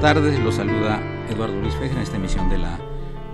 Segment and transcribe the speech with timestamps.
[0.00, 2.78] Tardes, los saluda Eduardo Luis Fejer en esta emisión de la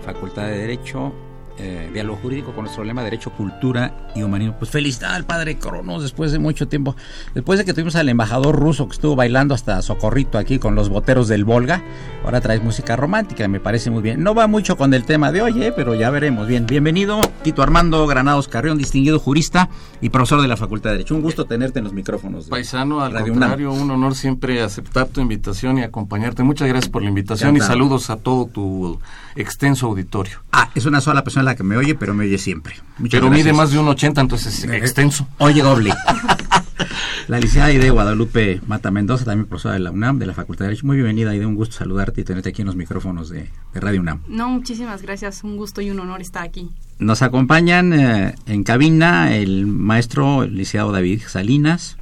[0.03, 1.13] Facultad de Derecho
[1.57, 4.55] eh, diálogo jurídico con nuestro lema Derecho, Cultura y Humanismo.
[4.59, 6.95] Pues felicidad al padre Cronos después de mucho tiempo.
[7.33, 10.89] Después de que tuvimos al embajador ruso que estuvo bailando hasta socorrito aquí con los
[10.89, 11.83] boteros del Volga,
[12.23, 14.21] ahora traes música romántica, me parece muy bien.
[14.21, 16.47] No va mucho con el tema de hoy, eh, pero ya veremos.
[16.47, 19.69] Bien, bienvenido Tito Armando Granados Carrión, distinguido jurista
[20.01, 21.15] y profesor de la Facultad de Derecho.
[21.15, 22.47] Un gusto tenerte en los micrófonos.
[22.47, 26.43] Paisano, al contrario, un honor siempre aceptar tu invitación y acompañarte.
[26.43, 28.99] Muchas gracias por la invitación y saludos a todo tu
[29.35, 30.43] extenso auditorio.
[30.51, 32.75] Ah, es una sola persona la que me oye, pero me oye siempre.
[33.09, 35.27] pero mide más de un 80, entonces es eh, extenso.
[35.37, 35.93] Oye doble.
[37.27, 40.69] la licenciada Aide Guadalupe Mata Mendoza, también profesora de la UNAM, de la Facultad de
[40.69, 40.85] Derecho.
[40.85, 44.21] Muy bienvenida, Aide, un gusto saludarte y tenerte aquí en los micrófonos de, Radio UNAM.
[44.27, 46.69] No, muchísimas gracias, un gusto y un honor estar aquí.
[46.99, 51.97] Nos acompañan eh, en cabina el maestro el licenciado David Salinas,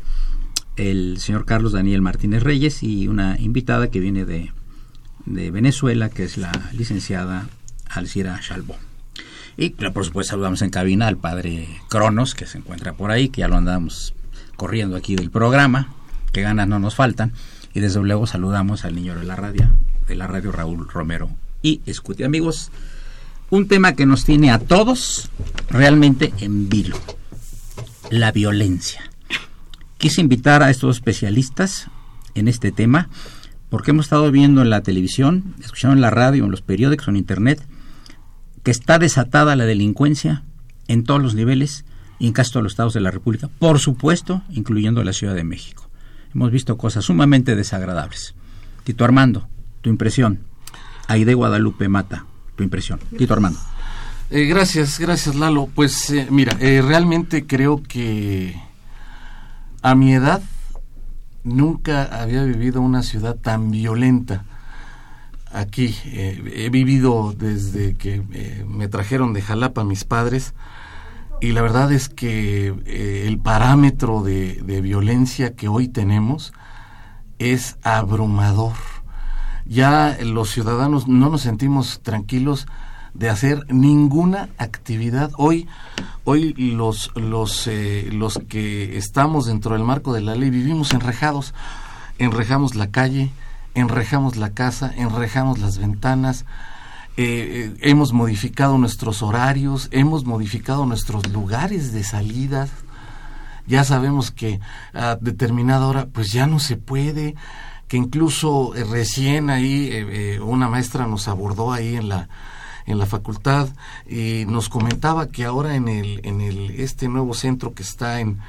[0.75, 4.51] el señor Carlos Daniel Martínez Reyes y una invitada que viene de,
[5.25, 7.47] de Venezuela, que es la licenciada
[7.89, 8.75] Alcira Chalbo.
[9.57, 13.41] Y por supuesto saludamos en cabina al padre Cronos, que se encuentra por ahí, que
[13.41, 14.13] ya lo andamos
[14.55, 15.93] corriendo aquí del programa,
[16.31, 17.33] que ganas no nos faltan.
[17.73, 19.69] Y desde luego saludamos al niño de la radio,
[20.07, 21.29] de la radio Raúl Romero
[21.61, 22.23] y Escuti.
[22.23, 22.71] Amigos,
[23.49, 25.29] un tema que nos tiene a todos
[25.69, 26.97] realmente en vilo,
[28.09, 29.01] la violencia.
[29.97, 31.87] Quise invitar a estos especialistas
[32.35, 33.09] en este tema
[33.69, 37.15] porque hemos estado viendo en la televisión, escuchando en la radio, en los periódicos, en
[37.15, 37.63] internet,
[38.63, 40.43] que está desatada la delincuencia
[40.87, 41.85] en todos los niveles
[42.19, 45.43] y en casi todos los estados de la República, por supuesto, incluyendo la Ciudad de
[45.43, 45.89] México.
[46.33, 48.35] Hemos visto cosas sumamente desagradables.
[48.83, 49.47] Tito Armando,
[49.81, 50.39] tu impresión.
[51.07, 52.25] Aide Guadalupe Mata,
[52.55, 52.99] tu impresión.
[53.17, 53.59] Tito Armando.
[54.29, 55.67] Eh, gracias, gracias Lalo.
[55.73, 58.55] Pues eh, mira, eh, realmente creo que
[59.81, 60.41] a mi edad
[61.43, 64.45] nunca había vivido una ciudad tan violenta
[65.53, 65.95] aquí.
[66.05, 70.53] Eh, he vivido desde que eh, me trajeron de Jalapa mis padres
[71.39, 76.53] y la verdad es que eh, el parámetro de, de, violencia que hoy tenemos
[77.39, 78.73] es abrumador.
[79.65, 82.67] Ya los ciudadanos no nos sentimos tranquilos
[83.13, 85.31] de hacer ninguna actividad.
[85.37, 85.67] Hoy,
[86.23, 87.69] hoy los, los,
[88.11, 91.53] los que estamos dentro del marco de la ley vivimos enrejados,
[92.17, 93.31] enrejamos la calle,
[93.75, 96.45] enrejamos la casa, enrejamos las ventanas,
[97.15, 102.67] eh, eh, hemos modificado nuestros horarios, hemos modificado nuestros lugares de salida.
[103.67, 104.59] Ya sabemos que
[104.93, 107.35] a determinada hora pues ya no se puede,
[107.87, 112.29] que incluso eh, recién ahí una maestra nos abordó ahí en la
[112.85, 113.69] en la facultad
[114.09, 118.39] y nos comentaba que ahora en el en el este nuevo centro que está en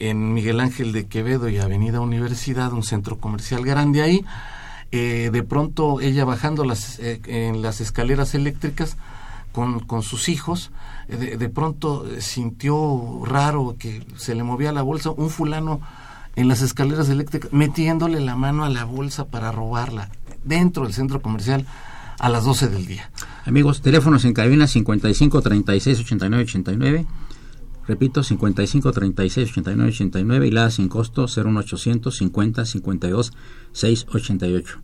[0.00, 4.24] en Miguel Ángel de Quevedo y Avenida Universidad, un centro comercial grande ahí,
[4.92, 8.96] eh, de pronto ella bajando las, eh, en las escaleras eléctricas
[9.52, 10.72] con, con sus hijos,
[11.08, 15.80] eh, de, pronto sintió raro que se le movía la bolsa, un fulano
[16.36, 20.10] en las escaleras eléctricas, metiéndole la mano a la bolsa para robarla
[20.44, 21.66] dentro del centro comercial
[22.18, 23.10] a las 12 del día.
[23.44, 27.06] Amigos, teléfonos en cabina 55 36 89 89.
[27.90, 33.32] Repito, 55 36 89 89 y la sin costo 01800 50 52
[33.72, 34.80] 688.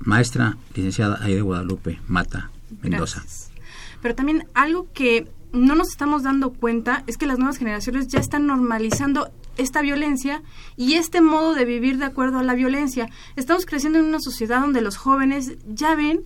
[0.00, 2.50] Maestra licenciada Aide Guadalupe Mata
[2.82, 3.22] Mendoza.
[4.02, 8.18] Pero también algo que no nos estamos dando cuenta es que las nuevas generaciones ya
[8.18, 10.42] están normalizando esta violencia
[10.76, 13.08] y este modo de vivir de acuerdo a la violencia.
[13.36, 16.24] Estamos creciendo en una sociedad donde los jóvenes ya ven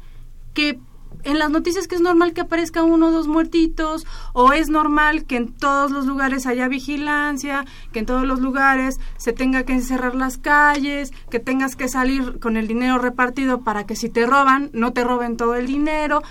[0.54, 0.80] que
[1.24, 5.24] en las noticias que es normal que aparezca uno o dos muertitos, o es normal
[5.24, 9.72] que en todos los lugares haya vigilancia, que en todos los lugares se tenga que
[9.72, 14.26] encerrar las calles, que tengas que salir con el dinero repartido para que si te
[14.26, 16.22] roban, no te roben todo el dinero.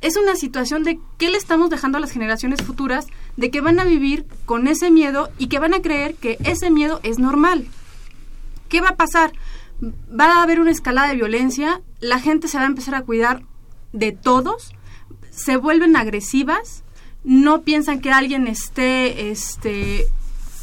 [0.00, 3.06] Es una situación de qué le estamos dejando a las generaciones futuras,
[3.36, 6.70] de que van a vivir con ese miedo y que van a creer que ese
[6.70, 7.66] miedo es normal.
[8.68, 9.32] ¿Qué va a pasar?
[9.80, 13.42] Va a haber una escalada de violencia, la gente se va a empezar a cuidar
[13.92, 14.74] de todos,
[15.30, 16.82] se vuelven agresivas,
[17.24, 20.06] no piensan que alguien esté, este,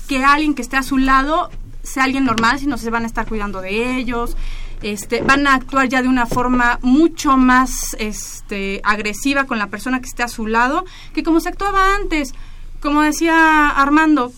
[0.08, 1.50] que alguien que esté a su lado
[1.84, 4.36] sea alguien normal, sino se van a estar cuidando de ellos,
[4.82, 10.00] este, van a actuar ya de una forma mucho más este, agresiva con la persona
[10.00, 12.34] que esté a su lado que como se actuaba antes.
[12.82, 14.32] Como decía Armando,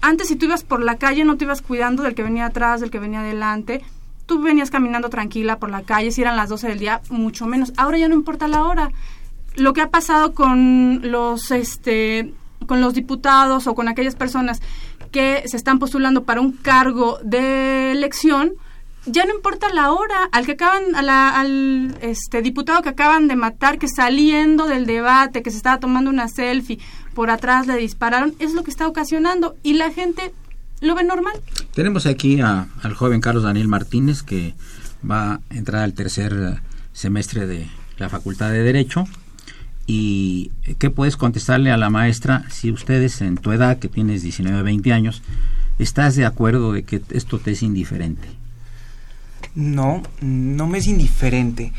[0.00, 2.80] antes si tú ibas por la calle no te ibas cuidando del que venía atrás,
[2.80, 3.84] del que venía adelante,
[4.26, 7.72] tú venías caminando tranquila por la calle, si eran las 12 del día, mucho menos.
[7.76, 8.90] Ahora ya no importa la hora.
[9.56, 12.32] Lo que ha pasado con los este
[12.66, 14.62] con los diputados o con aquellas personas
[15.12, 18.54] que se están postulando para un cargo de elección,
[19.06, 23.36] ya no importa la hora, al que acaban, a al este diputado que acaban de
[23.36, 26.78] matar, que saliendo del debate, que se estaba tomando una selfie,
[27.14, 30.32] por atrás le dispararon, es lo que está ocasionando y la gente
[30.84, 31.34] lo ve normal.
[31.74, 34.54] Tenemos aquí a, al joven Carlos Daniel Martínez que
[35.08, 36.60] va a entrar al tercer
[36.92, 37.66] semestre de
[37.98, 39.06] la Facultad de Derecho.
[39.86, 44.62] ¿Y qué puedes contestarle a la maestra si ustedes en tu edad, que tienes 19,
[44.62, 45.22] 20 años,
[45.78, 48.28] estás de acuerdo de que esto te es indiferente?
[49.54, 51.72] No, no me es indiferente.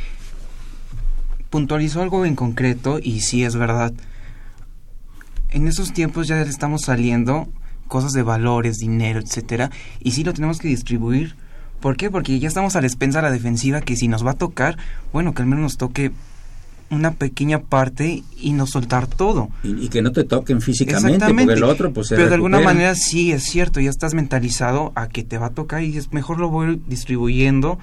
[1.49, 3.93] Puntualizó algo en concreto y sí es verdad.
[5.49, 7.47] En esos tiempos ya estamos saliendo
[7.87, 9.71] cosas de valores, dinero, etcétera,
[10.01, 11.35] y sí lo tenemos que distribuir.
[11.79, 12.09] ¿Por qué?
[12.09, 14.77] Porque ya estamos a la despensa a la defensiva que si nos va a tocar,
[15.13, 16.11] bueno, que al menos nos toque
[16.89, 19.49] una pequeña parte y no soltar todo.
[19.63, 22.59] Y, y que no te toquen físicamente, porque el otro pues se Pero de alguna
[22.59, 26.13] manera sí es cierto, ya estás mentalizado a que te va a tocar y es
[26.13, 27.79] mejor lo voy distribuyendo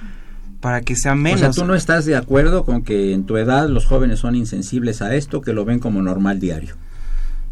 [0.61, 1.41] para que sea O menos.
[1.41, 5.03] sea, tú no estás de acuerdo con que en tu edad los jóvenes son insensibles
[5.03, 6.77] a esto, que lo ven como normal diario.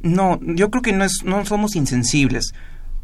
[0.02, 2.54] No, yo creo que no es no somos insensibles,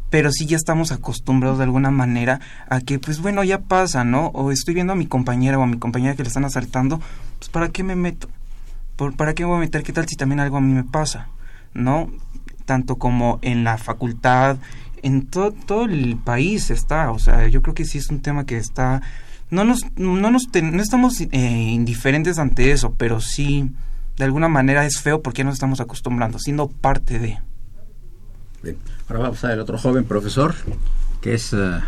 [0.09, 2.39] pero sí ya estamos acostumbrados de alguna manera
[2.69, 4.27] a que pues bueno, ya pasa, ¿no?
[4.27, 6.99] O estoy viendo a mi compañera o a mi compañera que le están asaltando,
[7.39, 8.29] pues ¿para qué me meto?
[8.95, 9.83] ¿Por, ¿Para qué me voy a meter?
[9.83, 11.27] ¿Qué tal si también algo a mí me pasa?
[11.73, 12.09] ¿No?
[12.65, 14.57] Tanto como en la facultad,
[15.03, 18.45] en to- todo el país está, o sea, yo creo que sí es un tema
[18.45, 19.01] que está
[19.51, 21.29] no nos no nos no estamos eh,
[21.71, 23.69] indiferentes ante eso, pero sí
[24.17, 27.39] de alguna manera es feo porque ya nos estamos acostumbrando, siendo parte de
[28.63, 28.77] Bien.
[29.07, 30.55] Ahora vamos a ver otro joven profesor,
[31.21, 31.79] que es eh,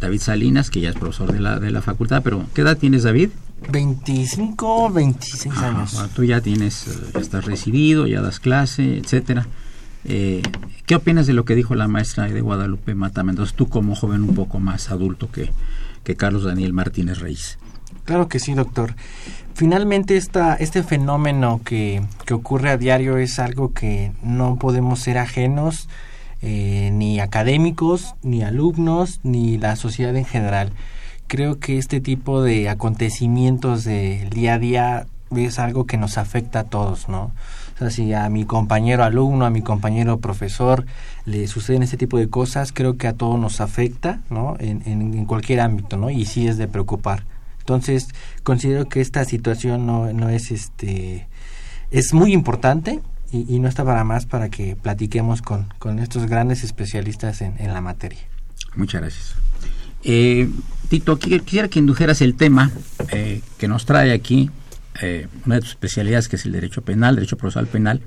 [0.00, 3.02] David Salinas, que ya es profesor de la, de la facultad, pero ¿qué edad tienes,
[3.04, 3.30] David?
[3.72, 5.94] 25, 26 Ah, años.
[5.94, 9.46] bueno, tú ya tienes, eh, ya estás recibido, ya das clase, etcétera.
[10.04, 10.42] Eh,
[10.84, 13.54] ¿Qué opinas de lo que dijo la maestra de Guadalupe Mata Mendoza?
[13.56, 15.50] Tú como joven un poco más adulto que,
[16.04, 17.58] que Carlos Daniel Martínez Reyes.
[18.06, 18.94] Claro que sí, doctor.
[19.54, 25.18] Finalmente esta, este fenómeno que, que ocurre a diario es algo que no podemos ser
[25.18, 25.88] ajenos,
[26.40, 30.72] eh, ni académicos, ni alumnos, ni la sociedad en general.
[31.26, 36.60] Creo que este tipo de acontecimientos del día a día es algo que nos afecta
[36.60, 37.32] a todos, ¿no?
[37.74, 40.86] O sea, si a mi compañero alumno, a mi compañero profesor
[41.24, 44.54] le suceden este tipo de cosas, creo que a todos nos afecta, ¿no?
[44.60, 46.08] En, en, en cualquier ámbito, ¿no?
[46.08, 47.24] Y sí es de preocupar.
[47.66, 48.06] Entonces,
[48.44, 51.26] considero que esta situación no, no es este
[51.90, 53.00] es muy importante
[53.32, 57.56] y, y no está para más para que platiquemos con, con estos grandes especialistas en,
[57.58, 58.20] en la materia.
[58.76, 59.34] Muchas gracias.
[60.04, 60.48] Eh,
[60.88, 62.70] Tito, qui- quisiera que indujeras el tema
[63.10, 64.48] eh, que nos trae aquí,
[65.02, 68.00] eh, una de tus especialidades que es el derecho penal, derecho procesal penal,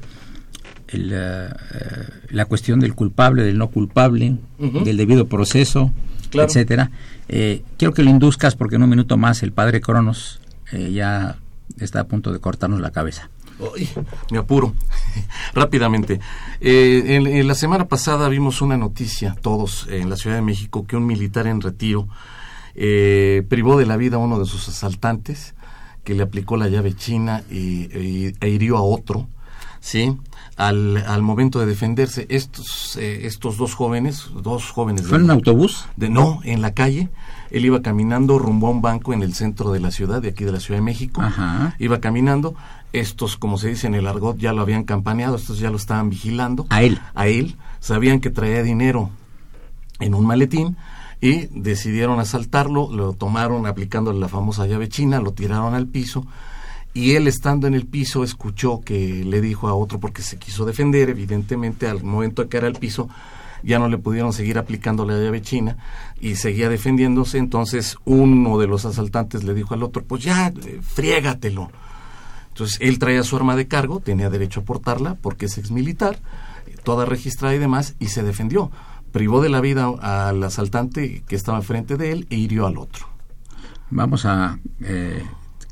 [0.88, 5.92] el, eh, eh, la cuestión del culpable, del no culpable, del debido proceso,
[6.30, 6.48] Claro.
[6.48, 6.92] etcétera.
[7.28, 10.40] Eh, quiero que lo induzcas porque en un minuto más el padre Cronos
[10.72, 11.38] eh, ya
[11.80, 13.30] está a punto de cortarnos la cabeza.
[14.32, 14.74] me apuro.
[15.54, 16.20] Rápidamente.
[16.62, 20.96] Eh, en, la semana pasada vimos una noticia, todos en la Ciudad de México, que
[20.96, 22.08] un militar en retiro
[22.76, 25.56] eh, privó de la vida a uno de sus asaltantes,
[26.04, 29.28] que le aplicó la llave china y, e hirió a otro.
[29.80, 30.18] ¿Sí?
[30.56, 35.08] Al, al momento de defenderse, estos, eh, estos dos jóvenes, dos jóvenes...
[35.08, 35.86] ¿Fue en un autobús?
[35.96, 37.10] De, no, en la calle.
[37.50, 40.44] Él iba caminando rumbo a un banco en el centro de la ciudad, de aquí
[40.44, 41.22] de la Ciudad de México.
[41.80, 42.56] Iba caminando.
[42.92, 46.10] Estos, como se dice en el argot, ya lo habían campaneado, estos ya lo estaban
[46.10, 46.66] vigilando.
[46.70, 47.00] A él.
[47.16, 47.56] A él.
[47.80, 49.12] Sabían que traía dinero
[50.00, 50.76] en un maletín
[51.22, 56.26] y decidieron asaltarlo, lo tomaron aplicándole la famosa llave china, lo tiraron al piso
[56.94, 60.66] y él estando en el piso escuchó que le dijo a otro porque se quiso
[60.66, 63.10] defender, evidentemente al momento de caer al piso
[63.64, 65.78] ya no le pudieron seguir aplicando la llave china
[66.20, 70.80] y seguía defendiéndose, entonces uno de los asaltantes le dijo al otro, pues ya, eh,
[70.82, 71.70] friégatelo.
[72.50, 76.20] Entonces él traía su arma de cargo, tenía derecho a portarla porque es exmilitar,
[76.84, 78.72] toda registrada y demás, y se defendió.
[79.12, 83.08] Privó de la vida al asaltante que estaba enfrente de él e hirió al otro.
[83.90, 85.24] Vamos a eh,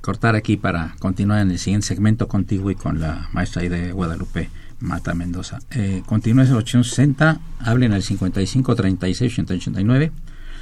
[0.08, 4.50] cortar aquí para continuar en el siguiente segmento contigo y con la maestra de Guadalupe
[4.80, 5.60] Mata Mendoza.
[5.70, 10.12] Eh, continúa el 860, hablen al 55 36 89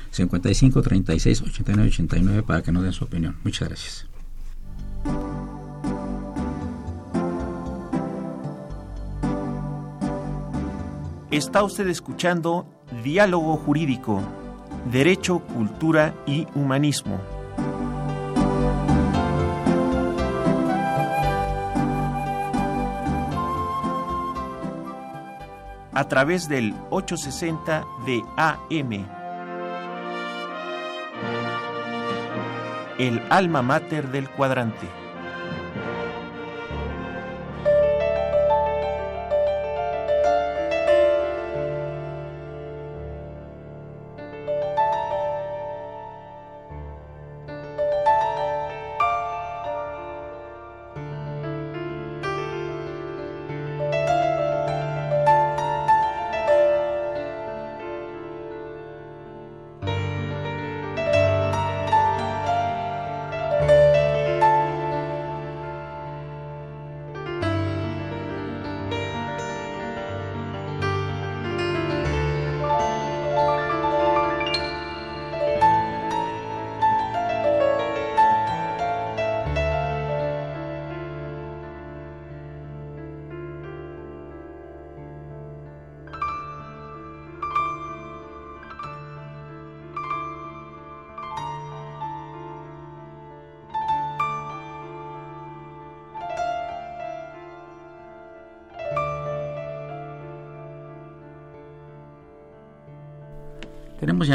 [0.09, 3.35] 55 36 89 89 para que nos den su opinión.
[3.43, 4.07] Muchas gracias.
[11.29, 12.65] Está usted escuchando
[13.03, 14.23] Diálogo Jurídico,
[14.91, 17.34] Derecho, Cultura y Humanismo.
[25.95, 29.07] A través del 860 de AM.
[32.99, 35.04] El alma mater del cuadrante.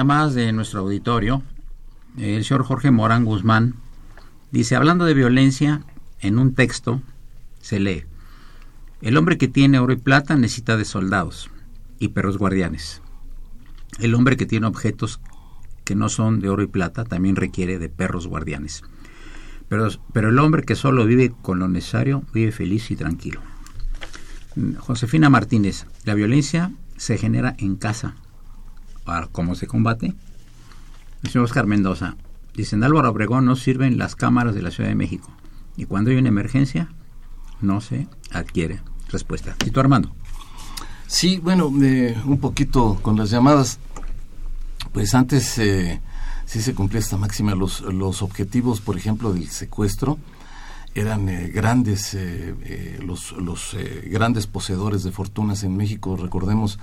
[0.00, 1.42] Llamadas de nuestro auditorio.
[2.16, 3.74] El señor Jorge Morán Guzmán
[4.50, 5.82] dice, hablando de violencia,
[6.20, 7.02] en un texto
[7.60, 8.04] se lee,
[9.02, 11.50] el hombre que tiene oro y plata necesita de soldados
[11.98, 13.02] y perros guardianes.
[13.98, 15.20] El hombre que tiene objetos
[15.84, 18.82] que no son de oro y plata también requiere de perros guardianes.
[19.68, 23.42] Pero, pero el hombre que solo vive con lo necesario vive feliz y tranquilo.
[24.78, 28.14] Josefina Martínez, la violencia se genera en casa,
[29.32, 30.14] cómo se combate.
[31.22, 32.16] Señor Oscar Mendoza
[32.54, 35.30] dice, en Álvaro Obregón no sirven las cámaras de la Ciudad de México
[35.76, 36.88] y cuando hay una emergencia
[37.60, 39.56] no se adquiere respuesta.
[39.66, 40.10] ¿Y tú Armando?
[41.06, 43.78] Sí, bueno, un poquito con las llamadas.
[44.92, 46.00] Pues antes eh,
[46.46, 47.54] sí se cumplía esta máxima.
[47.54, 50.18] Los, los objetivos, por ejemplo, del secuestro
[50.94, 56.16] eran eh, grandes, eh, eh, los, los grandes poseedores de fortunas en México.
[56.16, 56.78] Recordemos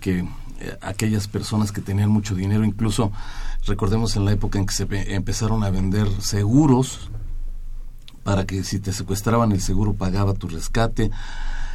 [0.00, 0.28] que
[0.60, 3.12] eh, aquellas personas que tenían mucho dinero, incluso
[3.66, 7.10] recordemos en la época en que se empezaron a vender seguros
[8.24, 11.10] para que si te secuestraban el seguro pagaba tu rescate,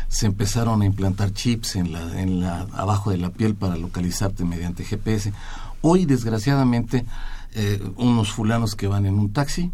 [0.07, 4.45] se empezaron a implantar chips en la, en la abajo de la piel para localizarte
[4.45, 5.33] mediante GPS.
[5.81, 7.05] Hoy desgraciadamente
[7.53, 9.71] eh, unos fulanos que van en un taxi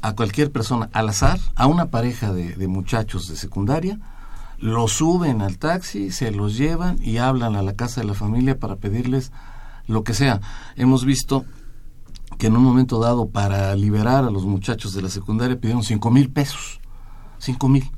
[0.00, 3.98] a cualquier persona al azar, a una pareja de muchachos de secundaria,
[4.58, 8.58] los suben al taxi, se los llevan y hablan a la casa de la familia
[8.58, 9.32] para pedirles
[9.86, 10.40] lo que sea.
[10.76, 11.44] Hemos visto
[12.38, 16.10] que en un momento dado para liberar a los muchachos de la secundaria pidieron cinco
[16.10, 16.80] mil pesos,
[17.38, 17.90] cinco mil.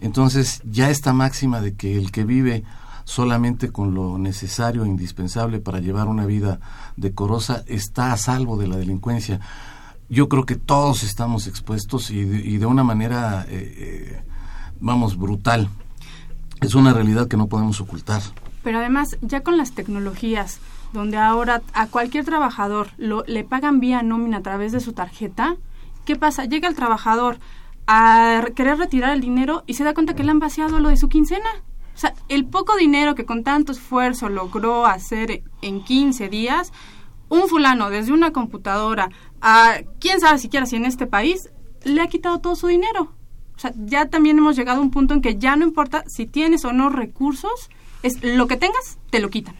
[0.00, 2.64] Entonces ya esta máxima de que el que vive
[3.04, 6.60] solamente con lo necesario e indispensable para llevar una vida
[6.96, 9.40] decorosa está a salvo de la delincuencia.
[10.08, 14.22] yo creo que todos estamos expuestos y de, una manera, eh, eh,
[14.80, 15.68] vamos, brutal.
[16.60, 18.22] Es una realidad que no podemos ocultar.
[18.62, 20.60] Pero además, ya con las tecnologías,
[20.92, 25.56] donde ahora a cualquier trabajador lo, le pagan vía nómina a través de su tarjeta,
[26.04, 26.44] ¿qué pasa?
[26.46, 27.38] Llega el trabajador
[27.86, 30.96] a querer retirar el dinero y se da cuenta que le han vaciado lo de
[30.96, 31.48] su quincena.
[31.94, 36.72] O sea, el poco dinero que con tanto esfuerzo logró hacer en 15 días,
[37.28, 41.50] un fulano desde una computadora a quién sabe siquiera si en este país
[41.84, 43.12] le ha quitado todo su dinero.
[43.64, 46.64] Sea, ya también hemos llegado a un punto en que ya no importa si tienes
[46.66, 47.70] o no recursos,
[48.02, 49.54] es lo que tengas, te lo quitan.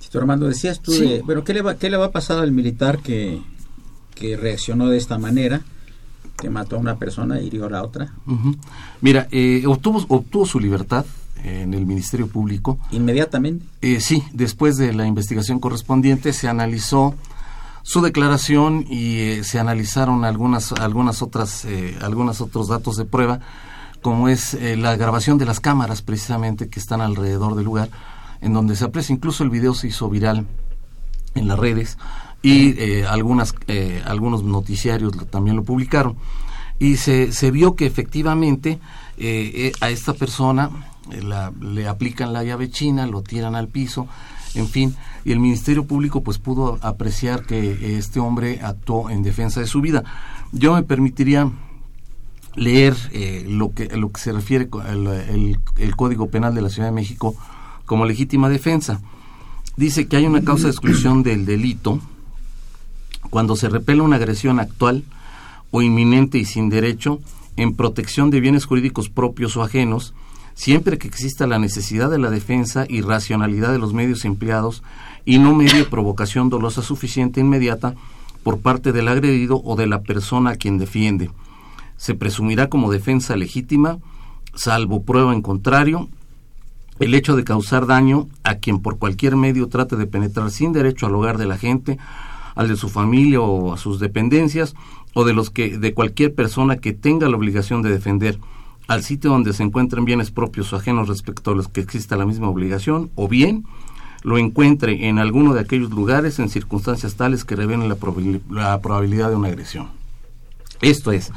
[0.00, 1.00] Tito Armando, decías tú, Sí.
[1.08, 3.40] de, bueno, ¿qué le, va, ¿qué le va a pasar al militar que,
[4.14, 5.62] que reaccionó de esta manera?
[6.36, 8.12] Que mató a una persona y hirió a la otra.
[9.00, 11.06] Mira, eh, obtuvo, obtuvo su libertad
[11.42, 12.78] en el Ministerio Público.
[12.90, 13.64] Inmediatamente.
[13.80, 17.14] Eh, sí, después de la investigación correspondiente se analizó
[17.88, 23.38] su declaración y eh, se analizaron algunas algunas otras eh, algunos otros datos de prueba
[24.02, 27.88] como es eh, la grabación de las cámaras precisamente que están alrededor del lugar
[28.40, 29.14] en donde se aprecia.
[29.14, 30.46] Incluso el video se hizo viral
[31.36, 31.96] en las redes
[32.42, 36.16] y eh, algunas eh, algunos noticiarios también lo publicaron.
[36.80, 38.80] Y se, se vio que efectivamente
[39.16, 40.70] eh, a esta persona
[41.22, 44.08] la- le aplican la llave china, lo tiran al piso,
[44.54, 49.58] en fin, y el Ministerio Público pues pudo apreciar que este hombre actuó en defensa
[49.58, 50.04] de su vida.
[50.52, 51.50] Yo me permitiría
[52.54, 56.86] leer eh, lo que lo que se refiere al el Código Penal de la Ciudad
[56.86, 57.34] de México
[57.86, 59.00] como legítima defensa.
[59.76, 61.98] Dice que hay una causa de exclusión del delito
[63.28, 65.02] cuando se repela una agresión actual
[65.72, 67.18] o inminente y sin derecho
[67.56, 70.14] en protección de bienes jurídicos propios o ajenos,
[70.56, 74.82] siempre que exista la necesidad de la defensa y racionalidad de los medios empleados
[75.24, 77.94] y no medie provocación dolosa suficiente e inmediata
[78.42, 81.30] por parte del agredido o de la persona a quien defiende.
[81.96, 83.98] Se presumirá como defensa legítima,
[84.54, 86.08] salvo prueba en contrario,
[87.00, 91.06] el hecho de causar daño a quien por cualquier medio trate de penetrar sin derecho
[91.06, 91.98] al hogar de la gente,
[92.54, 94.74] al de su familia o a sus dependencias,
[95.12, 98.38] o de los que de cualquier persona que tenga la obligación de defender
[98.86, 102.26] al sitio donde se encuentren bienes propios o ajenos respecto a los que exista la
[102.26, 103.64] misma obligación, o bien
[104.22, 107.96] lo encuentre en alguno de aquellos lugares en circunstancias tales que revelen la,
[108.50, 109.88] la probabilidad de una agresión.
[110.80, 111.32] Esto es,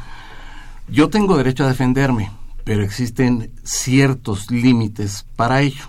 [0.87, 2.31] yo tengo derecho a defenderme,
[2.63, 5.85] pero existen ciertos límites para ello.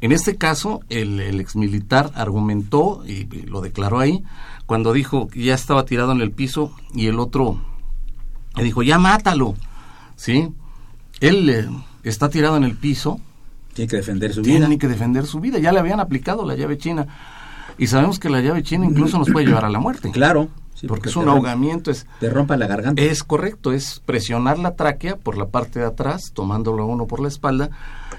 [0.00, 4.22] En este caso, el, el exmilitar argumentó y lo declaró ahí
[4.66, 7.58] cuando dijo que ya estaba tirado en el piso y el otro
[8.56, 9.54] le dijo, ya mátalo.
[10.16, 10.48] ¿Sí?
[11.20, 11.68] Él eh,
[12.02, 13.20] está tirado en el piso,
[13.74, 14.78] Tiene que defender su tiene vida.
[14.78, 15.58] que defender su vida.
[15.58, 17.06] Ya le habían aplicado la llave china.
[17.78, 20.10] Y sabemos que la llave china incluso nos puede llevar a la muerte.
[20.12, 20.48] Claro.
[20.74, 23.02] sí, porque es un ahogamiento, es Te rompa la garganta.
[23.02, 27.20] es correcto, es presionar la tráquea por la parte de atrás, tomándolo a uno por
[27.20, 27.70] la espalda,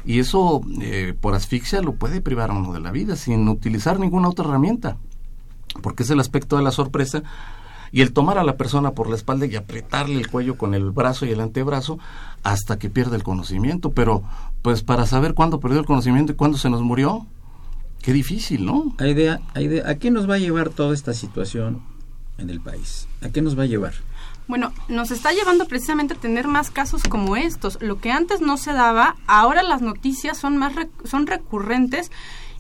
[0.04, 3.98] y eso eh, por asfixia lo puede privar a uno de la vida sin utilizar
[3.98, 4.98] ninguna otra herramienta,
[5.82, 7.24] porque es el aspecto de la sorpresa
[7.92, 10.92] y el tomar a la persona por la espalda y apretarle el cuello con el
[10.92, 12.00] brazo y el antebrazo
[12.44, 14.24] hasta que pierda el conocimiento, pero
[14.62, 17.26] pues para saber cuándo perdió el conocimiento y cuándo se nos murió,
[18.02, 18.94] qué difícil, ¿no?
[19.00, 19.90] Hay idea, hay idea.
[19.90, 21.82] ¿A qué nos va a llevar toda esta situación
[22.38, 23.08] en el país?
[23.22, 23.94] ¿A qué nos va a llevar?
[24.48, 27.80] Bueno, nos está llevando precisamente a tener más casos como estos.
[27.82, 32.12] Lo que antes no se daba, ahora las noticias son más rec- son recurrentes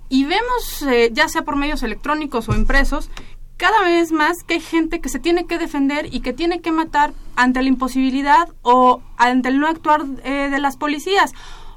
[0.10, 3.12] y vemos, eh, ya sea por medios electrónicos o impresos,
[3.58, 6.72] cada vez más que hay gente que se tiene que defender y que tiene que
[6.72, 11.32] matar ante la imposibilidad o ante el no actuar eh, de las policías.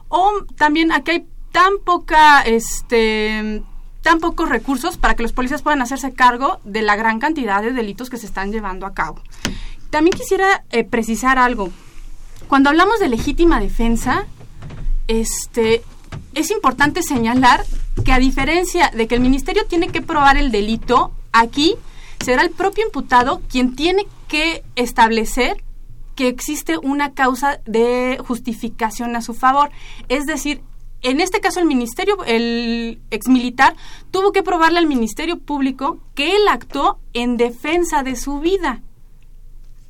[0.09, 3.62] O también aquí hay tan poca, este,
[4.03, 7.73] tan pocos recursos para que los policías puedan hacerse cargo de la gran cantidad de
[7.73, 9.23] delitos que se están llevando a cabo.
[9.91, 11.71] También quisiera eh, precisar algo.
[12.49, 14.27] Cuando hablamos de legítima defensa,
[15.07, 15.83] este,
[16.35, 17.64] es importante señalar
[18.05, 21.77] que a diferencia de que el ministerio tiene que probar el delito, aquí
[22.24, 25.62] será el propio imputado quien tiene que establecer
[26.14, 29.70] que existe una causa de justificación a su favor.
[30.09, 30.62] Es decir,
[31.03, 33.77] en este caso el ministerio, el exmilitar,
[34.11, 38.83] tuvo que probarle al Ministerio Público que él actuó en defensa de su vida.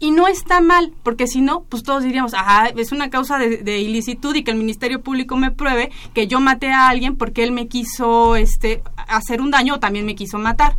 [0.01, 3.79] Y no está mal, porque si no, pues todos diríamos, ajá, es una causa de,
[3.79, 7.51] ilicitud y que el Ministerio Público me pruebe que yo maté a alguien porque él
[7.51, 10.77] me quiso este, hacer un daño o también me quiso matar.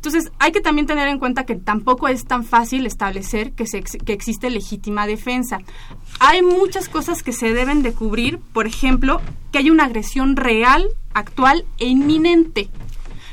[0.00, 3.82] Entonces, hay que también tener en cuenta que tampoco es tan fácil establecer que, se,
[3.82, 5.58] que existe legítima defensa.
[6.20, 9.20] Hay muchas cosas que se deben de cubrir, por ejemplo,
[9.52, 12.70] que hay una agresión real, actual e inminente.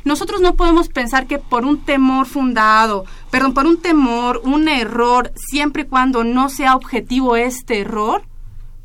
[0.04, 5.32] Nosotros no podemos pensar que por un temor fundado, perdón, por un temor, un error,
[5.38, 8.24] siempre y cuando no sea objetivo este error,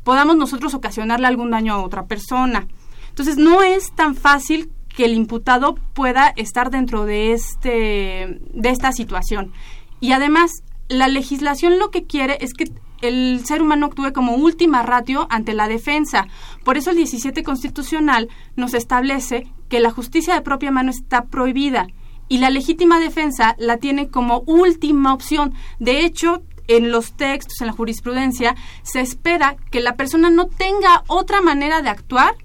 [0.05, 2.65] podamos nosotros ocasionarle algún daño a otra persona.
[3.09, 8.91] Entonces, no es tan fácil que el imputado pueda estar dentro de este de esta
[8.91, 9.51] situación.
[9.99, 14.81] Y además, la legislación lo que quiere es que el ser humano actúe como última
[14.81, 16.27] ratio ante la defensa.
[16.63, 21.87] Por eso el 17 constitucional nos establece que la justicia de propia mano está prohibida
[22.29, 25.53] y la legítima defensa la tiene como última opción.
[25.79, 31.03] De hecho, en los textos, en la jurisprudencia, se espera que la persona no tenga
[31.07, 32.35] otra manera de actuar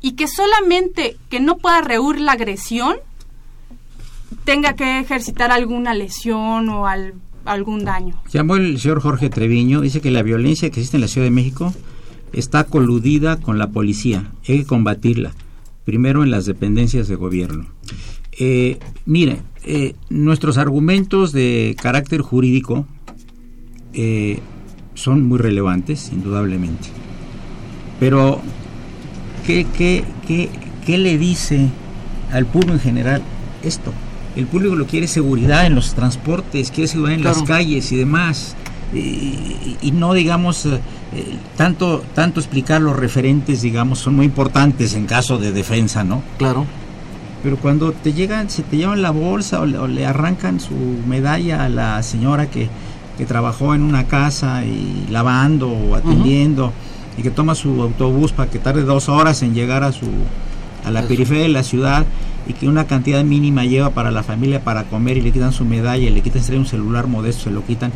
[0.00, 2.96] y que solamente que no pueda rehuir la agresión
[4.44, 8.20] tenga que ejercitar alguna lesión o al algún daño.
[8.32, 11.30] Llamó el señor Jorge Treviño, dice que la violencia que existe en la Ciudad de
[11.30, 11.72] México
[12.32, 15.32] está coludida con la policía, hay que combatirla,
[15.84, 17.66] primero en las dependencias de gobierno.
[18.38, 22.86] Eh, mire, eh, nuestros argumentos de carácter jurídico
[23.92, 24.38] eh,
[24.94, 26.88] son muy relevantes, indudablemente.
[27.98, 28.40] Pero,
[29.46, 30.50] ¿qué, qué, qué,
[30.84, 31.68] qué le dice
[32.32, 33.22] al público en general
[33.62, 33.92] esto?
[34.36, 38.56] el público lo quiere seguridad en los transportes, quiere seguridad en las calles y demás.
[38.92, 40.80] Y, no digamos eh,
[41.56, 46.66] tanto tanto explicar los referentes digamos son muy importantes en caso de defensa no claro
[47.42, 50.74] pero cuando te llegan se te llevan la bolsa o, le arrancan su
[51.06, 52.68] medalla a la señora que,
[53.16, 56.72] que trabajó en una casa y lavando o atendiendo
[57.20, 60.06] y que toma su autobús para que tarde dos horas en llegar a su
[60.86, 62.06] a la periferia de la ciudad
[62.48, 65.66] y que una cantidad mínima lleva para la familia para comer y le quitan su
[65.66, 67.92] medalla y le quitan un celular modesto, se lo quitan.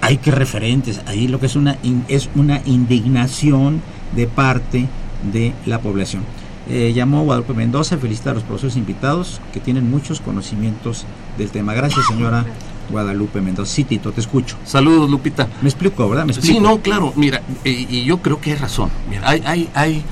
[0.00, 1.76] Hay que referentes, ahí lo que es una,
[2.08, 3.82] es una indignación
[4.16, 4.88] de parte
[5.30, 6.22] de la población.
[6.70, 11.04] Eh, llamó Guadalupe Mendoza, felicita a los profesores invitados que tienen muchos conocimientos
[11.36, 11.74] del tema.
[11.74, 12.46] Gracias, señora
[12.92, 13.72] Guadalupe Mendoza.
[13.72, 14.56] Sí, Tito, te escucho.
[14.64, 15.48] Saludos, Lupita.
[15.60, 16.26] Me explico, ¿verdad?
[16.26, 17.12] ¿Me Sí, no, claro.
[17.16, 18.90] Mira, y yo creo que hay razón.
[19.10, 20.04] Mira, hay, hay, hay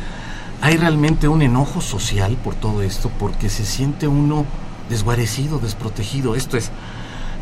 [0.63, 4.45] hay realmente un enojo social por todo esto, porque se siente uno
[4.89, 6.35] desguarecido, desprotegido.
[6.35, 6.71] Esto es.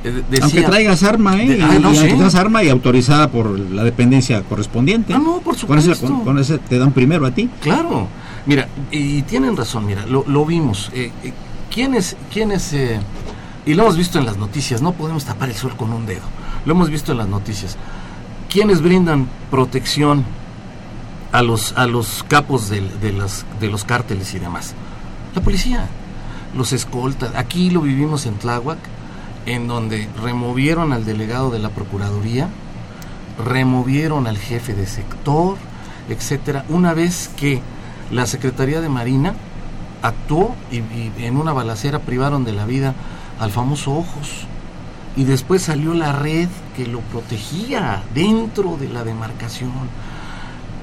[0.05, 1.59] Eh, Aunque traigas arma, ¿eh?
[1.61, 5.13] Ah, y, arma y autorizada por la dependencia correspondiente.
[5.13, 6.23] Ah, no, por supuesto.
[6.23, 7.51] Con ese, te dan primero a ti.
[7.61, 8.07] Claro.
[8.47, 10.91] Mira, y tienen razón, mira, lo, vimos.
[10.95, 11.33] Eh, eh,
[11.71, 12.73] ¿Quiénes, quiénes
[13.69, 16.25] y lo hemos visto en las noticias, no podemos tapar el sol con un dedo.
[16.65, 17.77] Lo hemos visto en las noticias.
[18.49, 20.25] ¿Quiénes brindan protección
[21.33, 23.15] a los, a los capos de, de,
[23.61, 24.75] de los cárteles y demás.
[25.35, 25.87] La policía
[26.57, 27.33] los escolta.
[27.37, 28.79] Aquí lo vivimos en Tláhuac,
[29.47, 32.49] en donde removieron al delegado de la Procuraduría,
[33.45, 35.57] removieron al jefe de sector,
[36.09, 37.61] etcétera, una vez que
[38.11, 39.35] la Secretaría de Marina
[40.03, 40.79] actuó y,
[41.23, 42.95] en una balacera privaron de la vida
[43.39, 44.47] al famoso Ojos.
[45.17, 49.73] Y después salió la red que lo protegía dentro de la demarcación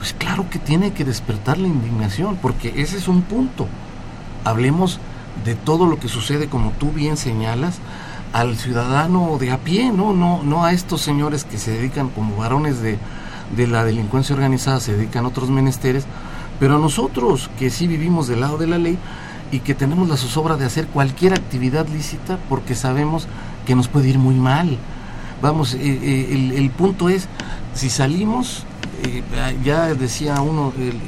[0.06, 3.66] pues claro que tiene que despertar la indignación, porque ese es un punto.
[4.44, 5.00] Hablemos
[5.44, 7.80] de todo lo que sucede, como tú bien señalas,
[8.32, 12.38] al ciudadano de a pie, no, no, no a estos señores que se dedican como
[12.38, 13.00] varones de,
[13.58, 16.06] de la delincuencia organizada, se dedican a otros menesteres,
[16.60, 19.00] pero a nosotros que sí vivimos del lado de la ley
[19.52, 23.28] y que tenemos la zozobra de hacer cualquier actividad lícita porque sabemos
[23.66, 24.78] que nos puede ir muy mal.
[25.42, 27.28] Vamos, eh, eh, el, el punto es,
[27.74, 28.66] si salimos
[29.64, 31.02] ya decía uno, el,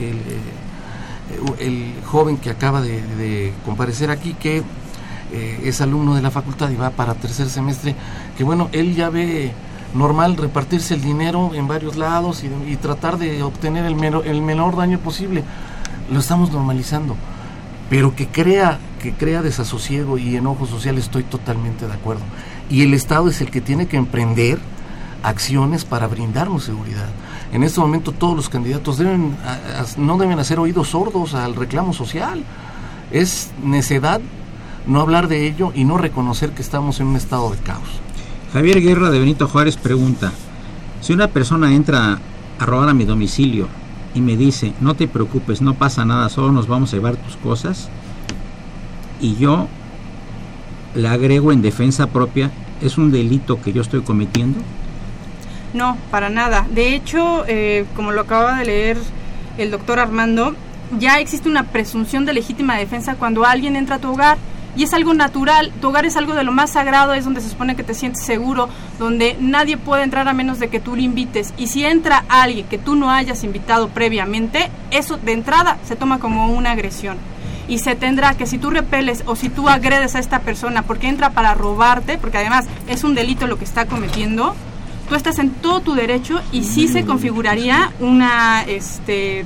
[1.60, 4.64] el, joven que acaba de, comparecer aquí, que
[5.32, 7.96] eh, es alumno de la facultad y va para tercer semestre,
[8.38, 9.52] que bueno, él ya ve
[9.94, 14.76] normal repartirse el dinero en varios lados y, tratar de obtener el menor, el menor
[14.76, 15.44] daño posible.
[16.12, 17.16] Lo estamos normalizando.
[17.90, 22.24] Pero que crea, que crea desasosiego y enojo social, estoy totalmente de acuerdo.
[22.70, 24.60] Y el Estado es el que tiene que emprender
[25.24, 27.08] acciones para brindarnos seguridad
[27.52, 29.36] en este momento todos los candidatos deben,
[29.98, 32.44] no deben hacer oídos sordos al reclamo social.
[33.12, 34.20] Es necedad
[34.86, 37.88] no hablar de ello y no reconocer que estamos en un estado de caos.
[38.54, 40.32] Javier Guerra de Benito Juárez pregunta,
[41.02, 42.20] si una persona entra
[42.60, 43.68] a robar a mi domicilio
[44.18, 47.38] y me dice, no te preocupes, no pasa nada, solo nos vamos a llevar tus
[47.38, 47.88] cosas,
[49.22, 49.68] y yo
[50.96, 52.50] le agrego en defensa propia,
[52.82, 54.60] ¿es un delito que yo estoy cometiendo?
[55.74, 56.66] No, para nada.
[56.72, 58.98] De hecho, eh, como lo acaba de leer
[59.60, 60.56] el doctor Armando,
[60.98, 64.38] ya existe una presunción de legítima defensa cuando alguien entra a tu hogar
[64.78, 65.74] y es algo natural.
[65.82, 68.24] Tu hogar es algo de lo más sagrado, es donde se supone que te sientes
[68.24, 71.54] seguro, donde nadie puede entrar a menos de que tú lo invites.
[71.58, 76.20] Y si entra alguien que tú no hayas invitado previamente, eso de entrada se toma
[76.20, 77.18] como una agresión.
[77.70, 81.10] y se tendrá que si tú repeles o si tú agredes a esta persona porque
[81.10, 84.56] entra para robarte, porque además es un delito lo que está cometiendo,
[85.10, 89.46] tú estás en todo tu derecho y sí se configuraría una, este,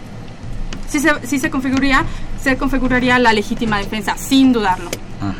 [0.87, 2.05] sí se, sí se configuraría,
[2.41, 4.89] se configuraría la legítima defensa, sin dudarlo.
[5.19, 5.35] Ajá.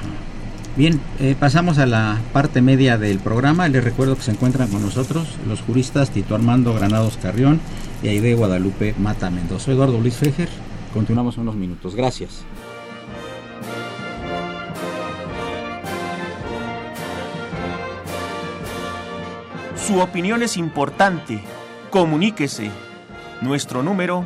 [0.77, 3.67] Bien, eh, pasamos a la parte media del programa.
[3.67, 7.59] Les recuerdo que se encuentran con nosotros los juristas Tito Armando Granados Carrión
[8.01, 9.65] y Aide Guadalupe Mata Mendoza.
[9.65, 10.47] Soy Eduardo Luis Fejer.
[10.93, 11.95] Continuamos unos minutos.
[11.95, 12.45] Gracias.
[19.75, 21.41] Su opinión es importante.
[21.89, 22.71] Comuníquese.
[23.41, 24.25] Nuestro número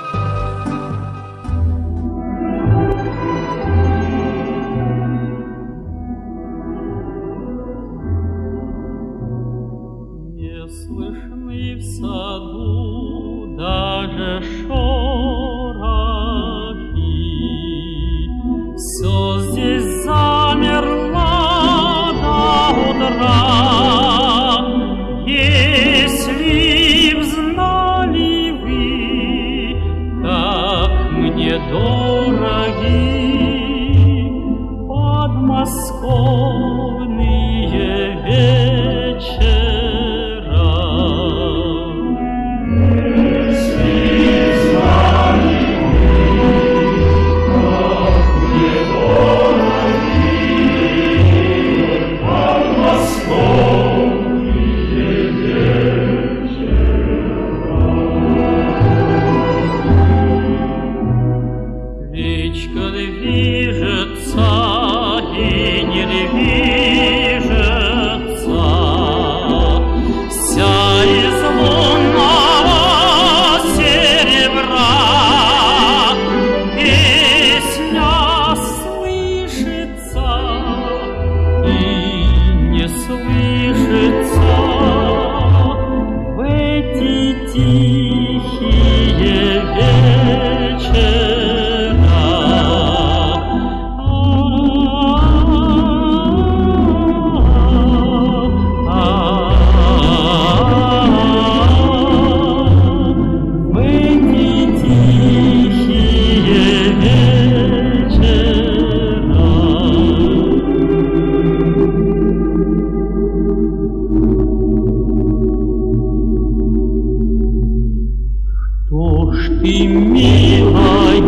[119.87, 121.21] Милая,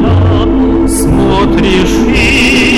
[0.88, 2.04] смотришь.
[2.14, 2.73] искоса,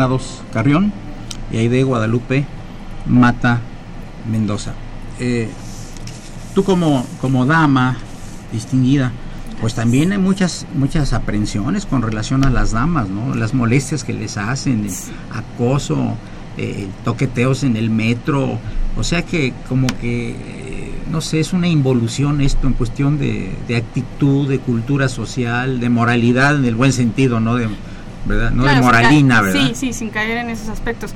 [0.00, 0.94] Granados Carrión
[1.52, 2.46] y Aide Guadalupe
[3.06, 3.60] Mata
[4.32, 4.72] Mendoza.
[5.18, 5.50] Eh,
[6.54, 7.98] tú como, como dama
[8.50, 9.12] distinguida,
[9.60, 13.34] pues también hay muchas, muchas aprensiones con relación a las damas, ¿no?
[13.34, 14.92] Las molestias que les hacen, el
[15.36, 16.16] acoso,
[16.56, 18.58] eh, toqueteos en el metro,
[18.96, 23.52] o sea que como que, eh, no sé, es una involución esto en cuestión de,
[23.68, 27.56] de actitud, de cultura social, de moralidad en el buen sentido, ¿no?
[27.56, 27.68] De,
[28.24, 28.50] ¿verdad?
[28.50, 29.68] No Claro, de moralina, ¿verdad?
[29.68, 31.12] Sí, sí, sin caer en esos aspectos.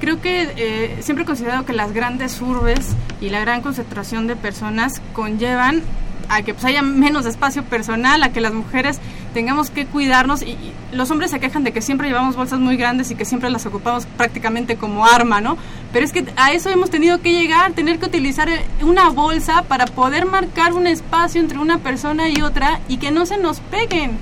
[0.00, 2.90] Creo que eh, siempre he considerado que las grandes urbes
[3.20, 5.82] y la gran concentración de personas conllevan
[6.28, 8.98] a que pues, haya menos espacio personal, a que las mujeres
[9.32, 12.76] tengamos que cuidarnos y, y los hombres se quejan de que siempre llevamos bolsas muy
[12.76, 15.56] grandes y que siempre las ocupamos prácticamente como arma, ¿no?
[15.92, 19.62] Pero es que a eso hemos tenido que llegar, tener que utilizar eh, una bolsa
[19.62, 23.60] para poder marcar un espacio entre una persona y otra y que no se nos
[23.60, 24.18] peguen.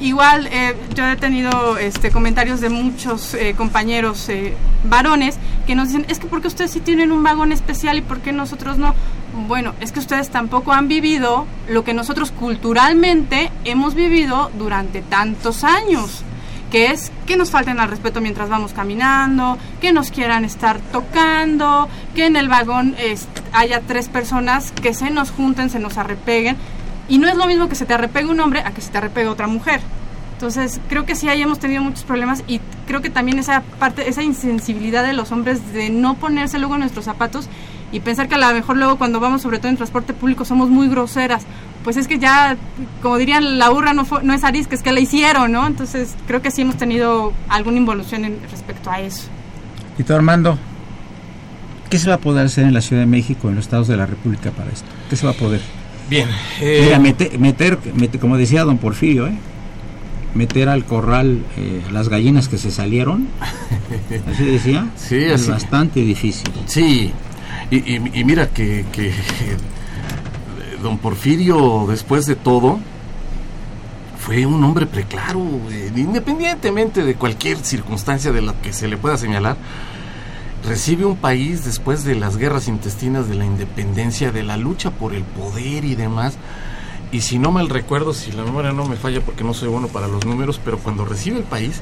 [0.00, 5.88] Igual eh, yo he tenido este, comentarios de muchos eh, compañeros eh, varones que nos
[5.88, 8.94] dicen, es que porque ustedes sí tienen un vagón especial y por qué nosotros no.
[9.48, 15.64] Bueno, es que ustedes tampoco han vivido lo que nosotros culturalmente hemos vivido durante tantos
[15.64, 16.24] años,
[16.70, 21.88] que es que nos falten al respeto mientras vamos caminando, que nos quieran estar tocando,
[22.14, 22.94] que en el vagón...
[22.98, 26.56] este, haya tres personas que se nos junten, se nos arrepeguen.
[27.10, 28.96] Y no es lo mismo que se te arrepegue un hombre a que se te
[28.96, 29.80] arrepegue otra mujer.
[30.40, 34.08] Entonces, creo que sí ahí hemos tenido muchos problemas y creo que también esa parte,
[34.08, 37.46] esa insensibilidad de los hombres de no ponerse luego nuestros zapatos
[37.92, 40.70] y pensar que a lo mejor luego cuando vamos sobre todo en transporte público somos
[40.70, 41.42] muy groseras.
[41.84, 42.56] Pues es que ya,
[43.02, 45.66] como dirían, la burra no, fue, no es arisca, es que la hicieron, ¿no?
[45.66, 49.24] Entonces, creo que sí hemos tenido alguna involución en, respecto a eso.
[49.98, 50.58] Y tú, Armando,
[51.90, 53.96] ¿qué se va a poder hacer en la Ciudad de México, en los estados de
[53.96, 54.88] la República para esto?
[55.10, 55.60] ¿Qué se va a poder?
[56.10, 56.28] Bien.
[56.60, 59.32] eh, Mira, meter, meter, meter- como decía don Porfirio, ¿eh?
[60.34, 63.28] meter al corral eh, las gallinas que se salieron,
[64.32, 65.50] así decía, Sí, es así.
[65.50, 66.50] bastante difícil.
[66.66, 67.12] Sí,
[67.70, 69.12] y, y- y mira que, que
[70.82, 72.78] don Porfirio, después de todo,
[74.18, 79.16] fue un hombre preclaro, eh, independientemente de cualquier circunstancia de la que se le pueda
[79.16, 79.56] señalar,
[80.66, 85.14] recibe un país después de las guerras intestinas de la independencia, de la lucha por
[85.14, 86.34] el poder y demás.
[87.12, 89.88] Y si no mal recuerdo, si la memoria no me falla porque no soy bueno
[89.88, 91.80] para los números, pero cuando recibe el país,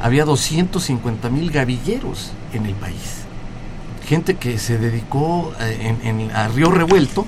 [0.00, 3.18] había 250 mil gavilleros en el país
[4.04, 7.24] gente que se dedicó eh, en, en- a Río Revuelto,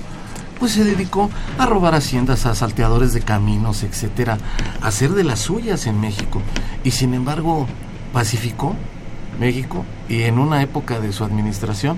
[0.58, 4.38] pues se dedicó a robar haciendas, a salteadores de caminos, etcétera,
[4.82, 6.42] a hacer de las suyas en México.
[6.82, 7.66] Y sin embargo,
[8.12, 8.74] pacificó
[9.38, 11.96] México y en una época de su administración,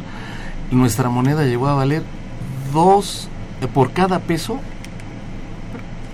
[0.70, 2.02] nuestra moneda llegó a valer
[2.72, 3.28] dos,
[3.60, 4.58] eh, por cada peso,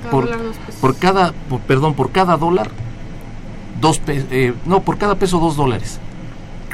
[0.01, 0.41] Cada por, dólar,
[0.99, 2.71] cada, por- perdón, por cada dólar,
[3.81, 5.99] dos pe- eh, no, por cada peso dos dólares.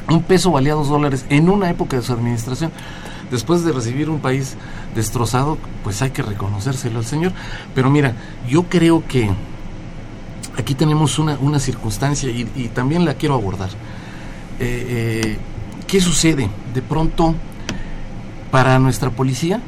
[0.08, 2.70] Un peso valía dos dólares en una época de su administración.
[3.30, 4.56] Después de recibir un país
[4.94, 7.32] destrozado, pues hay que reconocérselo al señor.
[7.74, 8.14] Pero mira,
[8.48, 9.30] yo creo que
[10.56, 13.68] aquí tenemos una, una circunstancia y, y también la quiero abordar.
[14.60, 15.38] Eh, eh,
[15.86, 16.50] ¿Qué sucede?
[16.74, 17.34] De pronto,
[18.50, 19.60] para nuestra policía,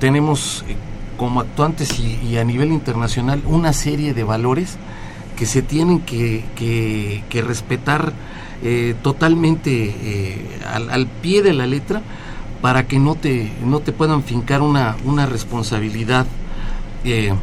[0.00, 0.76] tenemos eh,
[1.16, 4.76] como actuantes y, a nivel internacional una serie de valores
[5.36, 6.44] que se tienen que,
[7.46, 8.12] respetar
[9.02, 9.94] totalmente
[10.72, 12.02] al, pie de la letra
[12.62, 16.26] para que no te, no te puedan fincar una, una responsabilidad
[17.04, 17.40] en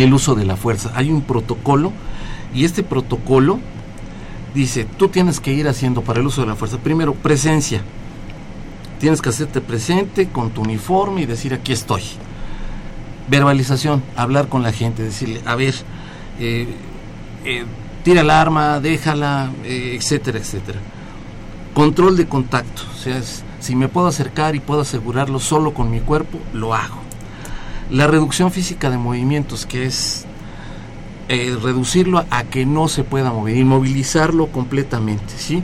[0.00, 0.92] el uso de la fuerza.
[0.94, 1.92] Hay un protocolo
[2.54, 3.60] y este protocolo
[4.54, 7.82] dice, tú tienes que ir haciendo para el uso de la fuerza, primero, presencia.
[9.00, 12.02] Tienes que hacerte presente con tu uniforme y decir, aquí estoy.
[13.28, 15.74] Verbalización, hablar con la gente, decirle, a ver,
[16.38, 16.68] eh,
[17.44, 17.64] eh,
[18.04, 20.78] tira el arma, déjala, eh, etcétera, etcétera.
[21.74, 23.20] Control de contacto, o sea,
[23.58, 26.98] si me puedo acercar y puedo asegurarlo solo con mi cuerpo, lo hago.
[27.90, 30.26] La reducción física de movimientos, que es
[31.26, 35.62] eh, reducirlo a que no se pueda mover, inmovilizarlo completamente, ¿sí?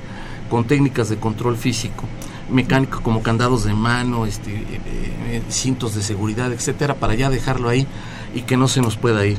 [0.48, 2.04] Con técnicas de control físico,
[2.50, 7.68] mecánico como candados de mano, este, eh, eh, cintos de seguridad, etcétera, para ya dejarlo
[7.68, 7.86] ahí
[8.34, 9.38] y que no se nos pueda ir.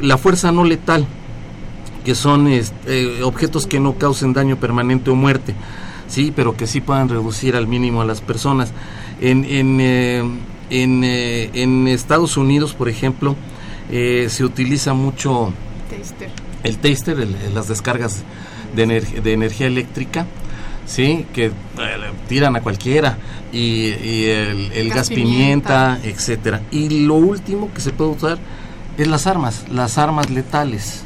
[0.00, 1.06] La fuerza no letal,
[2.04, 2.48] que son
[3.24, 5.54] objetos que no causen daño permanente o muerte,
[6.06, 8.72] sí, pero que sí puedan reducir al mínimo a las personas.
[9.20, 10.24] En, en,
[10.70, 13.36] en Estados Unidos, por ejemplo,
[13.90, 15.52] eh, se utiliza mucho
[15.90, 16.30] Taster.
[16.62, 18.22] el taster, el- las descargas
[18.74, 20.26] de, ener- de energía eléctrica,
[20.86, 21.52] sí, que eh,
[22.28, 23.18] tiran a cualquiera
[23.52, 26.60] y, y el, el gas, Gas pimienta, etcétera.
[26.70, 28.38] Y lo último que se puede usar
[28.98, 31.02] es las armas, las armas letales,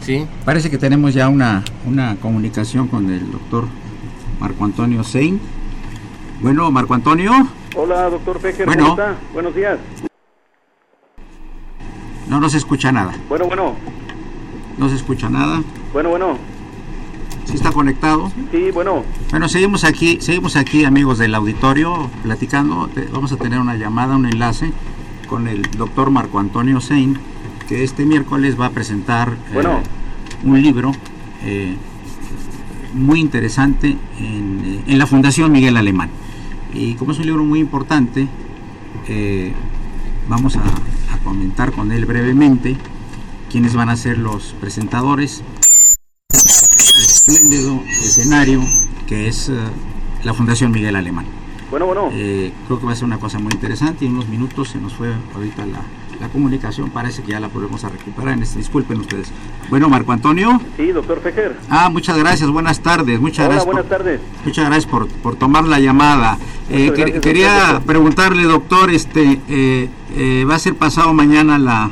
[0.00, 0.26] sí.
[0.44, 3.66] Parece que tenemos ya una, una comunicación con el doctor
[4.40, 5.40] Marco Antonio Sein.
[6.40, 7.32] Bueno, Marco Antonio,
[7.76, 8.82] Hola, doctor Bueno.
[8.90, 9.16] ¿cómo está?
[9.32, 9.78] Buenos días.
[12.34, 13.14] No nos escucha nada.
[13.28, 13.76] Bueno, bueno,
[14.76, 15.62] No se escucha nada.
[15.92, 16.36] bueno, bueno.
[17.44, 18.32] ¿Sí está conectado?
[18.50, 19.04] Sí, bueno.
[19.30, 22.90] Bueno, seguimos aquí, seguimos aquí, amigos del auditorio, platicando.
[23.12, 24.72] Vamos a tener una llamada, un enlace
[25.28, 27.16] con el doctor Marco Antonio Sein,
[27.68, 29.80] que este miércoles va a presentar eh, Bueno.
[30.42, 30.90] un libro
[31.44, 31.76] eh,
[32.94, 36.10] muy interesante en, eh, en la Fundación Miguel Alemán.
[36.72, 38.26] Y como es un libro muy importante,
[39.06, 39.52] eh,
[40.28, 40.62] vamos a
[41.24, 42.76] comentar con él brevemente
[43.50, 45.42] quiénes van a ser los presentadores
[46.28, 48.60] espléndido escenario
[49.06, 49.54] que es eh,
[50.22, 51.26] la Fundación Miguel Alemán.
[51.70, 52.08] Bueno, bueno.
[52.12, 54.78] Eh, creo que va a ser una cosa muy interesante y en unos minutos se
[54.78, 55.80] nos fue ahorita la,
[56.20, 58.34] la comunicación, parece que ya la volvemos a recuperar.
[58.34, 59.30] En este, disculpen ustedes.
[59.70, 60.60] Bueno, Marco Antonio.
[60.76, 61.56] Sí, doctor Fejer.
[61.68, 63.20] Ah, muchas gracias, buenas tardes.
[63.20, 63.66] Muchas Hola, gracias.
[63.66, 64.20] buenas por, tardes.
[64.44, 66.38] Muchas gracias por, por tomar la llamada.
[66.70, 67.82] Eh, gracias, quería doctor.
[67.86, 71.90] preguntarle, doctor, este, eh, eh, va a ser pasado mañana la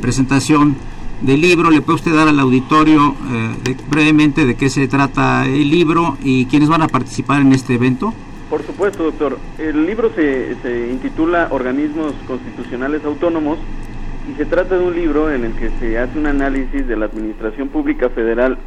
[0.00, 0.76] presentación
[1.22, 1.70] del libro.
[1.70, 6.16] ¿Le puede usted dar al auditorio eh, de- brevemente de qué se trata el libro
[6.22, 8.14] y quiénes van a participar en este evento?
[8.48, 9.38] Por supuesto, doctor.
[9.58, 13.58] El libro se, se intitula Organismos Constitucionales Autónomos
[14.30, 17.06] y se trata de un libro en el que se hace un análisis de la
[17.06, 18.58] Administración Pública Federal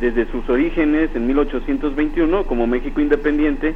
[0.00, 3.74] desde sus orígenes en 1821 como México independiente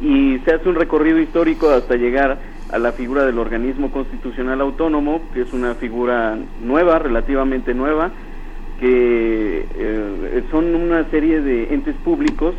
[0.00, 2.38] y se hace un recorrido histórico hasta llegar
[2.72, 8.10] a la figura del organismo constitucional autónomo, que es una figura nueva, relativamente nueva,
[8.78, 12.54] que eh, son una serie de entes públicos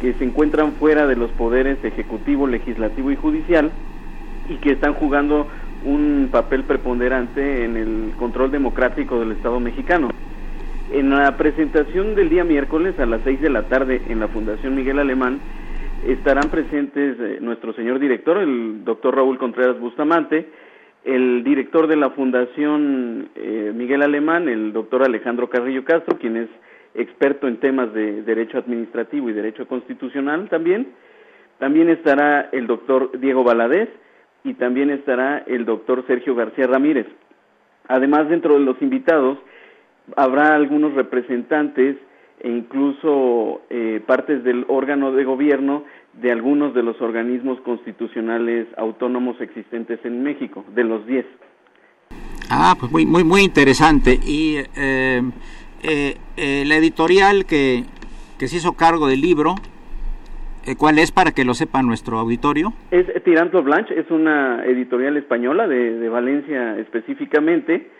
[0.00, 3.70] que se encuentran fuera de los poderes ejecutivo, legislativo y judicial
[4.48, 5.46] y que están jugando
[5.84, 10.08] un papel preponderante en el control democrático del Estado mexicano.
[10.92, 14.74] En la presentación del día miércoles a las 6 de la tarde en la Fundación
[14.74, 15.38] Miguel Alemán
[16.06, 20.48] estarán presentes eh, nuestro señor director, el doctor Raúl Contreras Bustamante,
[21.04, 26.48] el director de la Fundación eh, Miguel Alemán, el doctor Alejandro Carrillo Castro, quien es
[26.94, 30.88] experto en temas de derecho administrativo y derecho constitucional también.
[31.58, 33.88] También estará el doctor Diego Valadez
[34.44, 37.06] y también estará el doctor Sergio García Ramírez.
[37.88, 39.38] Además, dentro de los invitados,
[40.16, 41.96] habrá algunos representantes
[42.40, 45.84] e incluso eh, partes del órgano de gobierno
[46.14, 51.24] de algunos de los organismos constitucionales autónomos existentes en México, de los 10.
[52.50, 54.18] Ah, pues muy, muy, muy interesante.
[54.26, 55.22] Y eh,
[55.82, 57.84] eh, eh, la editorial que,
[58.38, 59.54] que se hizo cargo del libro,
[60.66, 62.72] eh, ¿cuál es para que lo sepa nuestro auditorio?
[62.90, 67.90] Es Tirantlo Blanche, es una editorial española de, de Valencia específicamente.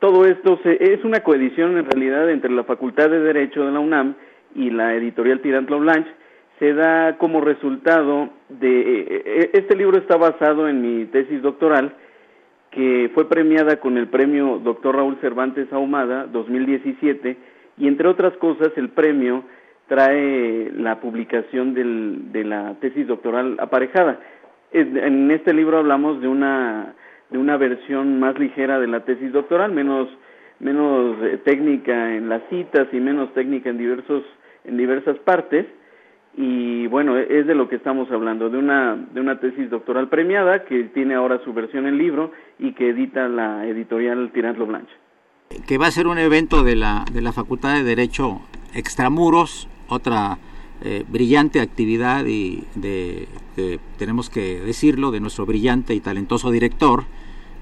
[0.00, 3.80] Todo esto se, es una coedición en realidad entre la Facultad de Derecho de la
[3.80, 4.14] UNAM
[4.54, 6.10] y la editorial Tirantlo Blanche.
[6.58, 8.80] Se da como resultado de...
[8.80, 11.94] eh, eh, Este libro está basado en mi tesis doctoral
[12.70, 14.96] que fue premiada con el premio Dr.
[14.96, 17.36] Raúl Cervantes Ahumada 2017
[17.78, 19.44] y entre otras cosas el premio
[19.88, 24.20] trae la publicación del, de la tesis doctoral aparejada.
[24.72, 26.94] En este libro hablamos de una
[27.30, 30.08] de una versión más ligera de la tesis doctoral, menos
[30.58, 34.22] menos eh, técnica en las citas y menos técnica en diversos
[34.64, 35.66] en diversas partes
[36.36, 40.08] y bueno, e- es de lo que estamos hablando, de una de una tesis doctoral
[40.08, 44.92] premiada que tiene ahora su versión en libro y que edita la editorial Tirantlo Blanche.
[45.66, 48.40] Que va a ser un evento de la, de la Facultad de Derecho
[48.74, 50.38] Extramuros, otra
[50.84, 53.26] eh, brillante actividad y de,
[53.56, 57.04] de- tenemos que decirlo, de nuestro brillante y talentoso director,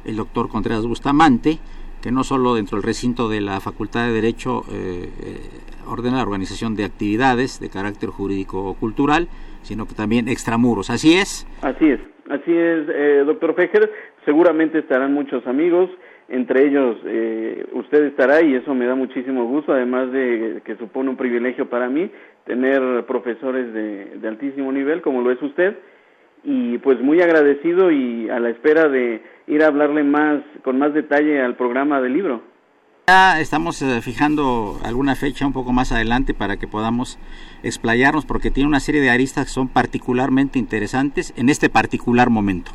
[0.04, 1.58] el doctor Contreras Bustamante,
[2.02, 5.38] que no solo dentro del recinto de la Facultad de Derecho eh, eh,
[5.86, 9.28] ordena la organización de actividades de carácter jurídico-cultural,
[9.62, 10.90] sino que también extramuros.
[10.90, 11.46] Así es.
[11.62, 13.90] Así es, así es, eh, doctor Fejer.
[14.24, 15.90] Seguramente estarán muchos amigos,
[16.28, 21.10] entre ellos eh, usted estará y eso me da muchísimo gusto, además de que supone
[21.10, 22.10] un privilegio para mí
[22.44, 25.78] tener profesores de, de altísimo nivel como lo es usted
[26.50, 30.94] y pues muy agradecido y a la espera de ir a hablarle más con más
[30.94, 32.42] detalle al programa del libro.
[33.06, 37.18] Ya estamos eh, fijando alguna fecha un poco más adelante para que podamos
[37.62, 42.70] explayarnos porque tiene una serie de aristas que son particularmente interesantes en este particular momento.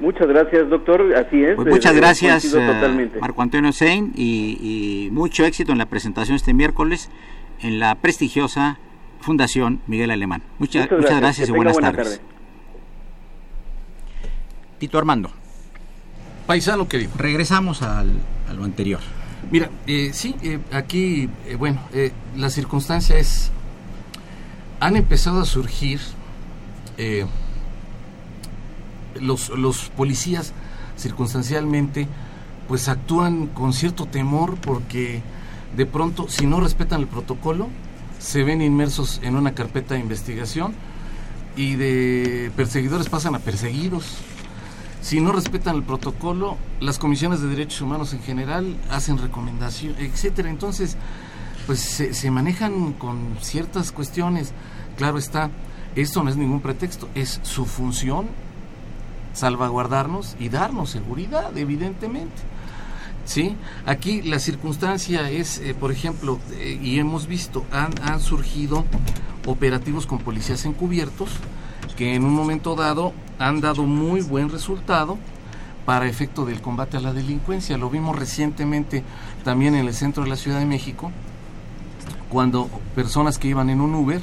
[0.00, 1.14] Muchas gracias, doctor.
[1.14, 1.54] Así es.
[1.54, 3.10] Pues muchas gracias, eh.
[3.20, 4.58] Marco Antonio Sein, y,
[5.06, 7.08] y mucho éxito en la presentación este miércoles
[7.60, 8.78] en la prestigiosa
[9.20, 10.42] Fundación Miguel Alemán.
[10.58, 12.18] Muchas, Muchas muchas gracias, y buenas buena tardes.
[12.18, 12.41] tarde.
[14.82, 15.30] Tito Armando.
[16.44, 17.12] Paisano querido.
[17.16, 18.10] Regresamos al,
[18.50, 18.98] a lo anterior.
[19.48, 23.52] Mira, eh, sí, eh, aquí, eh, bueno, eh, la circunstancia es,
[24.80, 26.00] han empezado a surgir
[26.98, 27.26] eh,
[29.20, 30.52] los, los policías
[30.96, 32.08] circunstancialmente,
[32.66, 35.22] pues actúan con cierto temor porque
[35.76, 37.68] de pronto, si no respetan el protocolo,
[38.18, 40.74] se ven inmersos en una carpeta de investigación
[41.54, 44.16] y de perseguidores pasan a perseguidos.
[45.02, 50.48] Si no respetan el protocolo, las comisiones de derechos humanos en general hacen recomendación, etcétera.
[50.48, 50.96] Entonces,
[51.66, 54.52] pues se, manejan con ciertas cuestiones.
[54.96, 55.50] Claro está,
[55.96, 58.28] esto no es ningún pretexto, es su función
[59.32, 62.40] salvaguardarnos y darnos seguridad, evidentemente.
[63.24, 63.56] ¿Sí?
[63.86, 68.84] Aquí la circunstancia es, eh, por ejemplo, eh, y hemos visto, han surgido
[69.46, 71.30] operativos con policías encubiertos
[71.96, 73.12] que en un momento dado
[73.42, 75.18] han dado muy buen resultado
[75.84, 77.76] para efecto del combate a la delincuencia.
[77.76, 79.02] Lo vimos recientemente
[79.44, 81.10] también en el centro de la Ciudad de México,
[82.28, 84.22] cuando personas que iban en un Uber,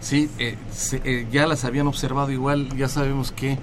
[0.00, 0.56] sí, eh,
[1.04, 3.58] eh, ya las habían observado igual, ya sabemos que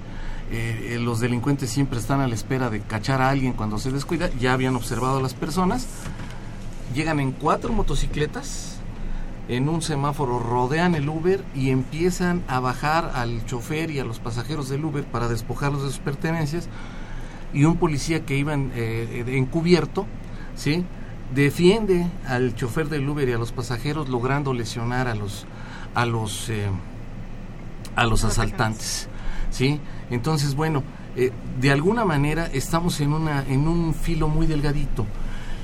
[0.50, 4.28] eh, los delincuentes siempre están a la espera de cachar a alguien cuando se descuida,
[4.38, 5.86] ya habían observado a las personas,
[6.94, 8.73] llegan en cuatro motocicletas,
[9.48, 14.18] en un semáforo rodean el Uber y empiezan a bajar al chofer y a los
[14.18, 16.68] pasajeros del Uber para despojarlos de sus pertenencias
[17.52, 20.06] y un policía que iba en, eh, encubierto,
[20.56, 20.84] ¿sí?
[21.34, 25.46] defiende al chofer del Uber y a los pasajeros logrando lesionar a los
[25.94, 26.68] a los eh,
[27.96, 29.08] a los asaltantes,
[29.50, 29.80] ¿sí?
[30.10, 30.82] Entonces, bueno,
[31.16, 31.30] eh,
[31.60, 35.06] de alguna manera estamos en una en un filo muy delgadito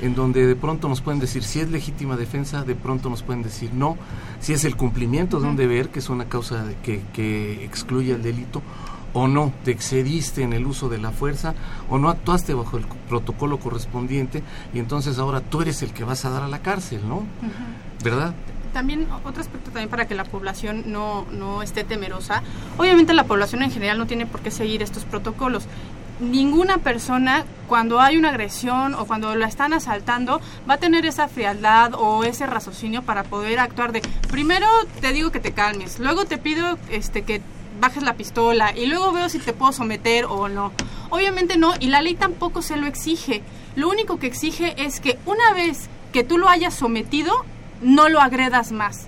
[0.02, 3.42] en donde de pronto nos pueden decir si es legítima defensa, de pronto nos pueden
[3.42, 3.96] decir no,
[4.40, 8.12] si es el cumplimiento de un deber, que es una causa de- que, que excluye
[8.14, 8.62] el delito,
[9.12, 11.54] o no, te excediste en el uso de la fuerza,
[11.88, 14.42] o no actuaste bajo el protocolo correspondiente,
[14.72, 17.24] y entonces ahora tú eres el que vas a dar a la cárcel, ¿no?
[18.04, 18.34] ¿Verdad?
[18.72, 22.40] también otro aspecto también para que la población no, no esté temerosa.
[22.78, 25.64] Obviamente la población en general no tiene por qué seguir estos protocolos.
[26.20, 31.28] Ninguna persona cuando hay una agresión o cuando la están asaltando va a tener esa
[31.28, 34.66] frialdad o ese raciocinio para poder actuar de primero
[35.00, 37.40] te digo que te calmes, luego te pido este que
[37.80, 40.72] bajes la pistola y luego veo si te puedo someter o no.
[41.08, 43.42] Obviamente no, y la ley tampoco se lo exige.
[43.74, 47.32] Lo único que exige es que una vez que tú lo hayas sometido,
[47.80, 49.06] no lo agredas más.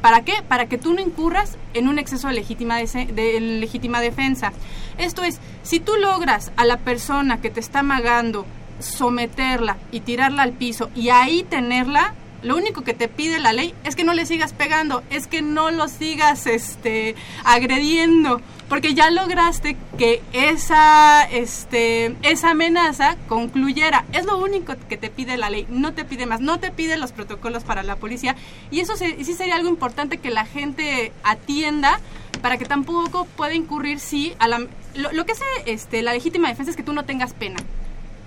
[0.00, 0.34] ¿Para qué?
[0.46, 4.52] Para que tú no incurras en un exceso de legítima, legítima defensa.
[4.96, 8.46] Esto es, si tú logras a la persona que te está amagando
[8.78, 13.74] someterla y tirarla al piso y ahí tenerla, lo único que te pide la ley
[13.84, 19.10] es que no le sigas pegando, es que no lo sigas este agrediendo, porque ya
[19.10, 24.04] lograste que esa este esa amenaza concluyera.
[24.12, 26.96] Es lo único que te pide la ley, no te pide más, no te pide
[26.96, 28.36] los protocolos para la policía
[28.70, 32.00] y eso sí sería algo importante que la gente atienda
[32.42, 34.60] para que tampoco pueda incurrir sí a la
[34.94, 37.58] lo, lo que es este la legítima defensa es que tú no tengas pena.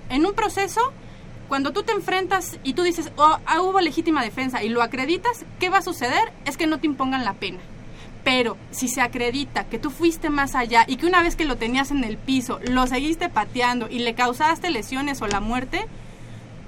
[0.09, 0.91] En un proceso
[1.51, 5.43] cuando tú te enfrentas y tú dices, oh, ah, hubo legítima defensa y lo acreditas,
[5.59, 6.31] ¿qué va a suceder?
[6.45, 7.57] Es que no te impongan la pena.
[8.23, 11.57] Pero si se acredita que tú fuiste más allá y que una vez que lo
[11.57, 15.87] tenías en el piso, lo seguiste pateando y le causaste lesiones o la muerte,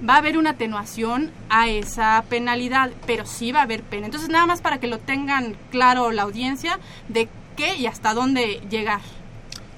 [0.06, 4.04] va a haber una atenuación a esa penalidad, pero sí va a haber pena.
[4.04, 6.78] Entonces, nada más para que lo tengan claro la audiencia
[7.08, 9.00] de qué y hasta dónde llegar.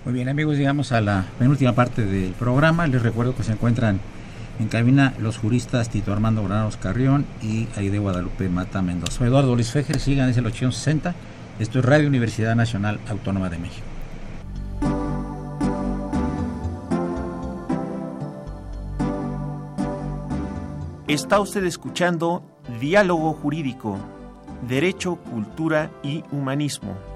[0.04, 2.88] Muy bien, amigos, llegamos a la penúltima parte del programa.
[2.88, 4.00] Les recuerdo que se encuentran
[4.58, 9.18] en cabina los juristas Tito Armando Granados Carrión y Aide Guadalupe Mata Mendoza.
[9.18, 11.14] Soy Eduardo Luis Fejer, sigan, es el 860.
[11.58, 13.86] Esto es Radio Universidad Nacional Autónoma de México.
[21.08, 22.42] Está usted escuchando
[22.80, 23.98] Diálogo Jurídico,
[24.68, 27.15] Derecho, Cultura y Humanismo.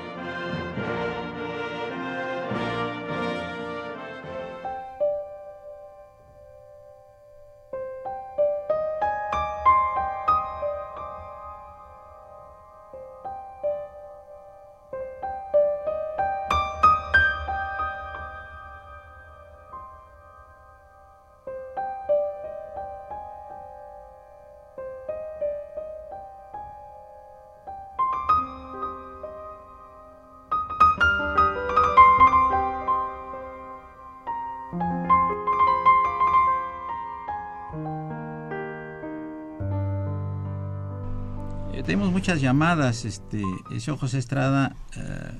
[42.21, 43.03] Muchas llamadas.
[43.05, 43.41] Este,
[43.79, 45.31] señor José Estrada eh,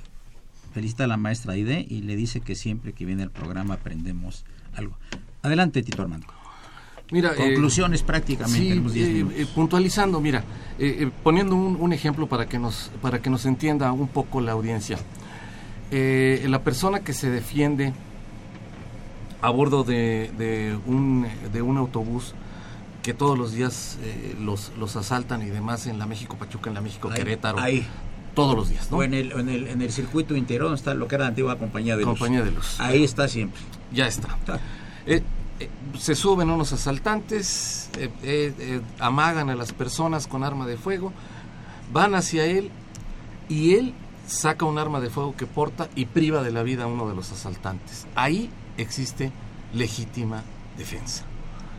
[0.74, 4.46] felicita a la maestra Aide y le dice que siempre que viene el programa aprendemos
[4.76, 4.98] algo.
[5.44, 6.26] Adelante, Tito Armando.
[7.12, 8.60] Mira, eh, Conclusiones prácticamente.
[8.60, 10.44] sí, tenemos 10 eh, eh, puntualizando, mira,
[11.22, 14.98] poniendo un, un ejemplo para que nos para que nos entienda un poco la audiencia.
[15.92, 17.94] La persona que se defiende
[19.40, 22.34] a bordo de, de un de un autobús
[23.02, 26.76] que todos los días eh, los, los asaltan y demás en la México Pachuca, en
[26.76, 27.86] la México Ahí, Querétaro, ahí.
[28.36, 28.98] todos los días, ¿no?
[28.98, 31.30] O en el, en, el, en el circuito interior donde está lo que era la
[31.30, 32.18] antigua compañía de luz.
[32.20, 32.80] Compañía de luz.
[32.80, 33.62] Ahí está siempre.
[33.92, 34.38] Ya está.
[35.08, 35.24] Eh,
[35.60, 37.90] eh, se suben unos asaltantes,
[39.00, 41.12] amagan a las personas con arma de fuego,
[41.92, 42.70] van hacia él
[43.50, 43.96] y él
[44.28, 47.16] saca un arma de fuego que porta y priva de la vida a uno de
[47.16, 48.06] los asaltantes.
[48.14, 49.32] Ahí existe
[49.74, 50.44] legítima
[50.78, 51.24] defensa.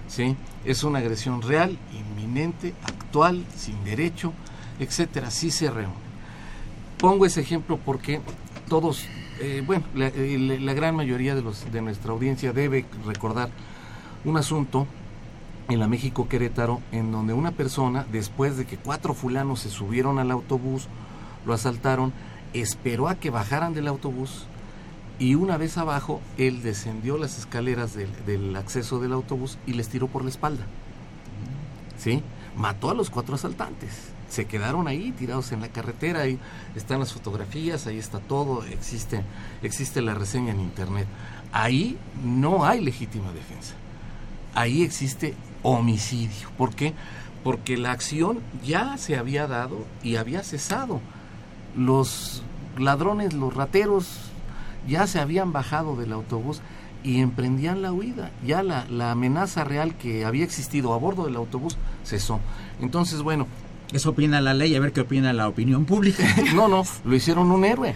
[0.08, 0.36] ¿sí?
[0.64, 4.32] Es una agresión real, inminente, actual, sin derecho,
[4.78, 5.30] etcétera.
[5.30, 5.94] Sí se reúne.
[6.98, 8.20] Pongo ese ejemplo porque
[8.68, 9.06] todos,
[9.40, 13.50] eh, bueno, la, la gran mayoría de, los, de nuestra audiencia debe recordar
[14.24, 14.86] un asunto
[15.68, 20.18] en la México Querétaro, en donde una persona, después de que cuatro fulanos se subieron
[20.18, 20.88] al autobús,
[21.46, 22.12] lo asaltaron,
[22.52, 24.46] esperó a que bajaran del autobús
[25.18, 30.08] y una vez abajo, él descendió las escaleras del, acceso del autobús y les tiró
[30.08, 30.64] por la espalda.
[31.98, 32.22] ¿Sí?
[32.56, 33.90] Mató a los cuatro asaltantes.
[34.28, 36.38] Se quedaron ahí tirados en la carretera, ahí
[36.74, 39.22] están las fotografías, ahí está todo, existe,
[39.62, 41.06] existe la reseña en internet.
[41.52, 43.74] Ahí no hay legítima defensa.
[44.54, 46.48] Ahí existe homicidio.
[46.56, 46.94] ¿Por qué?
[47.44, 51.00] Porque la acción ya se había dado y había cesado.
[51.76, 52.42] Los
[52.78, 54.31] ladrones, los rateros,
[54.88, 56.60] ya se habían bajado del autobús
[57.04, 58.30] y emprendían la huida.
[58.46, 62.40] Ya la, la amenaza real que había existido a bordo del autobús cesó.
[62.80, 63.46] Entonces, bueno,
[63.92, 66.24] Eso opina la ley, a ver qué opina la opinión pública.
[66.54, 67.94] no, no, lo hicieron un héroe.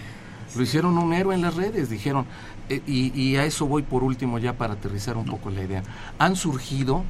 [0.54, 2.26] Lo hicieron un héroe en las redes, dijeron.
[2.68, 5.82] eh, y, y a eso voy por último ya para aterrizar un poco la idea.
[6.18, 7.02] Han surgido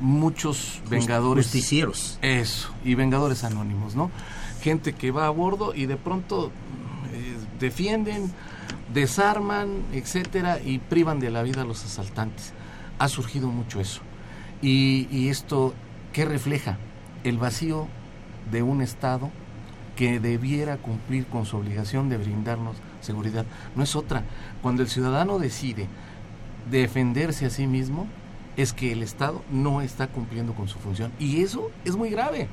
[0.00, 1.46] muchos vengadores.
[1.46, 2.18] Justicieros.
[2.22, 4.10] Eso, y vengadores anónimos, ¿no?
[4.62, 6.50] Gente que va a bordo y de pronto
[7.12, 8.32] eh, defienden,
[8.94, 12.52] desarman, etcétera, y privan de la vida a los asaltantes.
[12.98, 14.00] Ha surgido mucho eso.
[14.62, 15.74] Y, y esto,
[16.12, 16.78] ¿qué refleja?
[17.24, 17.88] El vacío
[18.50, 19.30] de un Estado
[19.96, 23.44] que debiera cumplir con su obligación de brindarnos seguridad.
[23.76, 24.24] No es otra.
[24.62, 25.88] Cuando el ciudadano decide
[26.70, 28.06] defenderse a sí mismo,
[28.56, 31.12] es que el Estado no está cumpliendo con su función.
[31.18, 32.48] Y eso es muy grave.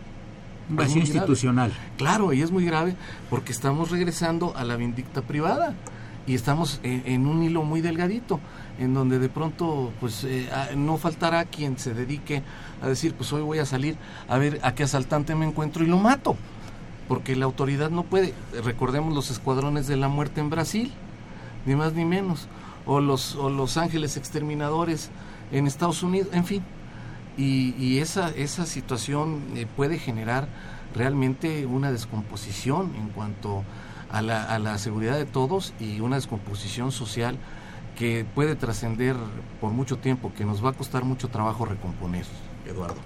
[0.69, 1.17] Vacío muy grave.
[1.17, 1.73] institucional.
[1.97, 2.95] Claro, y es muy grave
[3.29, 5.75] porque estamos regresando a la vindicta privada
[6.31, 8.39] y estamos en, un hilo muy delgadito,
[8.79, 12.41] en donde de pronto pues eh, no faltará quien se dedique
[12.81, 13.97] a decir pues hoy voy a salir
[14.29, 16.37] a ver a qué asaltante me encuentro y lo mato,
[17.09, 18.33] porque la autoridad no puede.
[18.63, 20.93] Recordemos los escuadrones de la muerte en Brasil,
[21.65, 22.47] ni más ni menos,
[22.85, 25.09] o los, o los ángeles exterminadores
[25.51, 26.63] en Estados Unidos, en fin.
[27.37, 30.47] Y, esa, esa situación eh, puede generar
[30.95, 33.65] realmente una descomposición en cuanto
[34.21, 37.37] la, a la seguridad de todos y una descomposición social
[37.97, 39.15] que puede trascender
[39.59, 42.25] por mucho tiempo, que nos va a costar mucho trabajo recomponer,
[42.65, 42.99] Eduardo.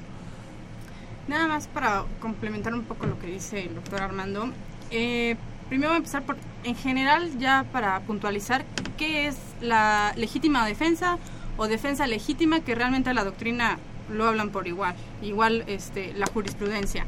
[1.27, 4.49] Nada más para complementar un poco lo que dice el doctor Armando.
[4.91, 5.35] eh,
[5.69, 8.63] primero voy a empezar por, en general, ya para puntualizar,
[8.97, 11.17] qué es la legítima defensa
[11.57, 13.77] o defensa legítima, que realmente la doctrina
[14.09, 17.05] lo hablan por igual, igual este, la jurisprudencia.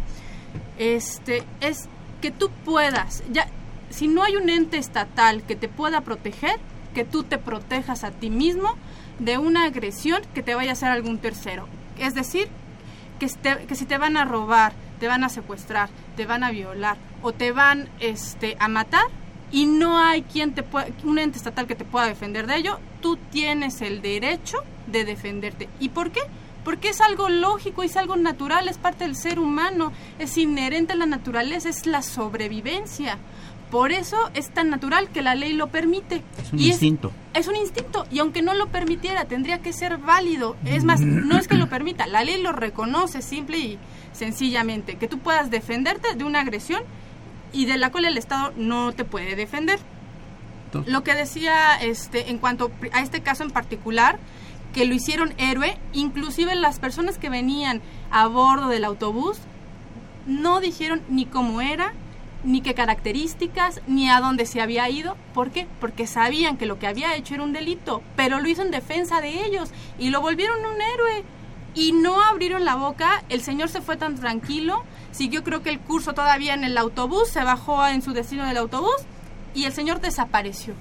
[0.80, 1.88] Este, es
[2.22, 3.48] que tú puedas, ya,
[3.90, 6.60] si no hay un ente estatal que te pueda proteger,
[6.94, 8.76] que tú te protejas a ti mismo
[9.20, 11.68] de una agresión que te vaya a hacer algún tercero.
[11.98, 12.48] Es decir,
[13.20, 17.32] que, si te van a robar, te van a secuestrar, te van a violar o
[17.32, 19.06] te van este, a matar
[19.52, 22.80] y no hay quien te pueda, un ente estatal que te pueda defender de ello,
[23.02, 24.58] tú tienes el derecho
[24.88, 25.70] de defenderte.
[25.80, 26.22] ¿Y por qué?
[26.64, 30.98] Porque es algo lógico, es algo natural, es parte del ser humano, es inherente a
[30.98, 33.18] la naturaleza, es la sobrevivencia.
[33.72, 36.24] Por eso es tan natural que la ley lo permite.
[36.42, 37.12] Es un Y instinto.
[37.34, 40.56] es un instinto y aunque no lo permitiera tendría que ser válido.
[40.64, 43.80] Es más, no es que lo permita, la ley lo reconoce simple y
[44.14, 46.82] sencillamente, que tú puedas defenderte de una agresión
[47.52, 49.80] y de la cual el Estado no te puede defender.
[50.66, 54.18] Entonces- Lo que decía este en cuanto a este caso en particular,
[54.74, 59.40] que lo hicieron héroe, inclusive las personas que venían a bordo del autobús
[60.26, 61.94] no dijeron ni cómo era,
[62.44, 65.18] ni qué características, ni a dónde se había ido.
[65.34, 65.68] ¿Por qué?
[65.80, 69.22] Porque sabían que lo que había hecho era un delito, pero lo hizo en defensa
[69.22, 71.24] de ellos y lo volvieron un héroe.
[71.74, 75.80] Y no abrieron la boca, el señor se fue tan tranquilo, siguió creo que el
[75.80, 78.96] curso todavía en el autobús, se bajó en su destino del autobús
[79.54, 80.74] y el señor desapareció.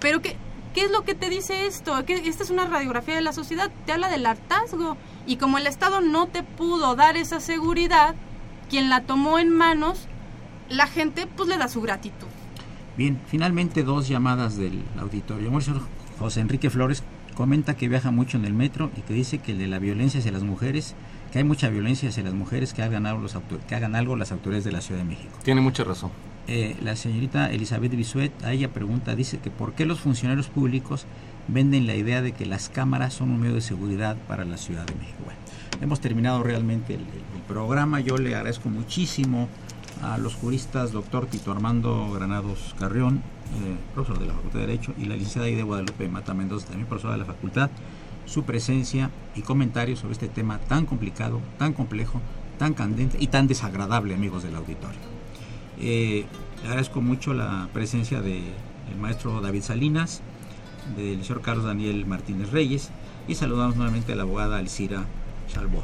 [0.00, 0.36] Pero ¿qué,
[0.74, 2.04] qué es lo que te dice esto?
[2.04, 4.96] Que esta es una radiografía de la sociedad, te habla del hartazgo.
[5.26, 8.14] Y como el Estado no te pudo dar esa seguridad,
[8.68, 10.08] quien la tomó en manos,
[10.70, 12.26] la gente pues le da su gratitud.
[12.96, 15.54] Bien, finalmente dos llamadas del auditorio.
[15.56, 15.82] El señor
[16.18, 17.02] José Enrique Flores
[17.34, 20.18] comenta que viaja mucho en el metro y que dice que el de la violencia
[20.18, 20.94] hacia las mujeres,
[21.32, 24.16] que hay mucha violencia hacia las mujeres, que hagan algo, los autor- que hagan algo
[24.16, 25.30] las autoridades de la Ciudad de México.
[25.44, 26.10] Tiene mucha razón.
[26.48, 31.04] Eh, la señorita Elizabeth Bisuet, a ella pregunta, dice que por qué los funcionarios públicos
[31.46, 34.84] venden la idea de que las cámaras son un medio de seguridad para la Ciudad
[34.86, 35.18] de México.
[35.24, 35.38] Bueno,
[35.82, 37.02] hemos terminado realmente el
[37.46, 38.00] programa.
[38.00, 39.48] Yo le agradezco muchísimo
[40.02, 44.94] a los juristas, doctor Tito Armando Granados Carrión, eh, profesor de la Facultad de Derecho,
[44.98, 47.70] y la licenciada Ide Guadalupe Mata Mendoza, también profesora de la Facultad,
[48.26, 52.20] su presencia y comentarios sobre este tema tan complicado, tan complejo,
[52.58, 55.00] tan candente y tan desagradable, amigos del auditorio.
[55.80, 56.26] Eh,
[56.64, 58.42] agradezco mucho la presencia del
[59.00, 60.22] maestro David Salinas,
[60.96, 62.90] del señor Carlos Daniel Martínez Reyes
[63.26, 65.06] y saludamos nuevamente a la abogada Alcira
[65.48, 65.82] salvó.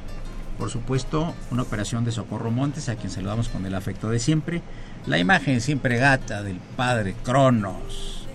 [0.59, 4.63] Por supuesto, una operación de Socorro Montes, a quien saludamos con el afecto de siempre.
[5.07, 8.27] La imagen siempre gata del padre Cronos.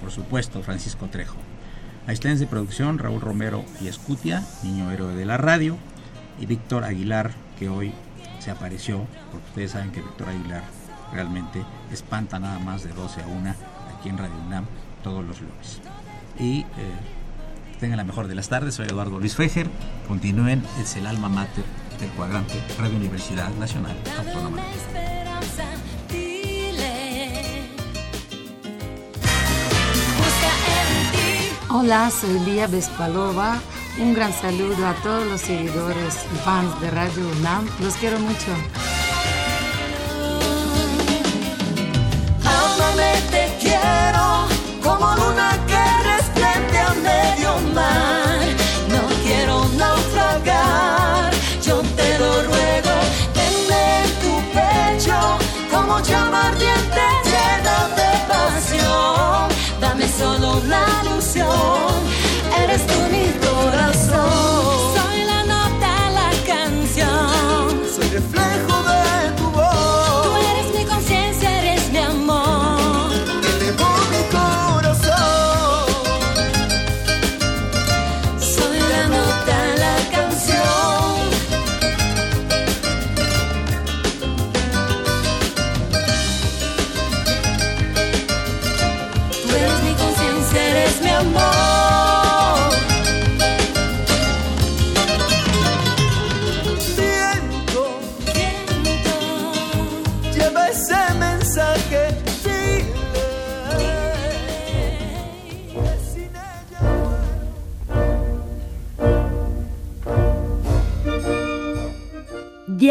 [0.00, 1.36] Por supuesto, Francisco Trejo.
[2.06, 5.76] Asistentes de producción, Raúl Romero y Escutia, niño héroe de la radio.
[6.40, 7.92] Y Víctor Aguilar, que hoy
[8.38, 10.62] se apareció, porque ustedes saben que Víctor Aguilar
[11.12, 11.62] realmente
[11.92, 13.54] espanta nada más de 12 a 1
[13.96, 14.64] aquí en Radio UNAM
[15.02, 15.80] todos los lunes.
[16.38, 16.66] Y eh,
[17.78, 19.68] tengan la mejor de las tardes, soy Eduardo Luis Fejer,
[20.06, 21.64] continúen, es el alma mater
[21.98, 24.62] del cuadrante Radio Universidad Nacional Autónoma.
[31.70, 33.60] Hola, soy Lía Bespalova.
[34.00, 37.66] Un gran saludo a todos los seguidores y fans de Radio UNAM.
[37.80, 38.97] Los quiero mucho.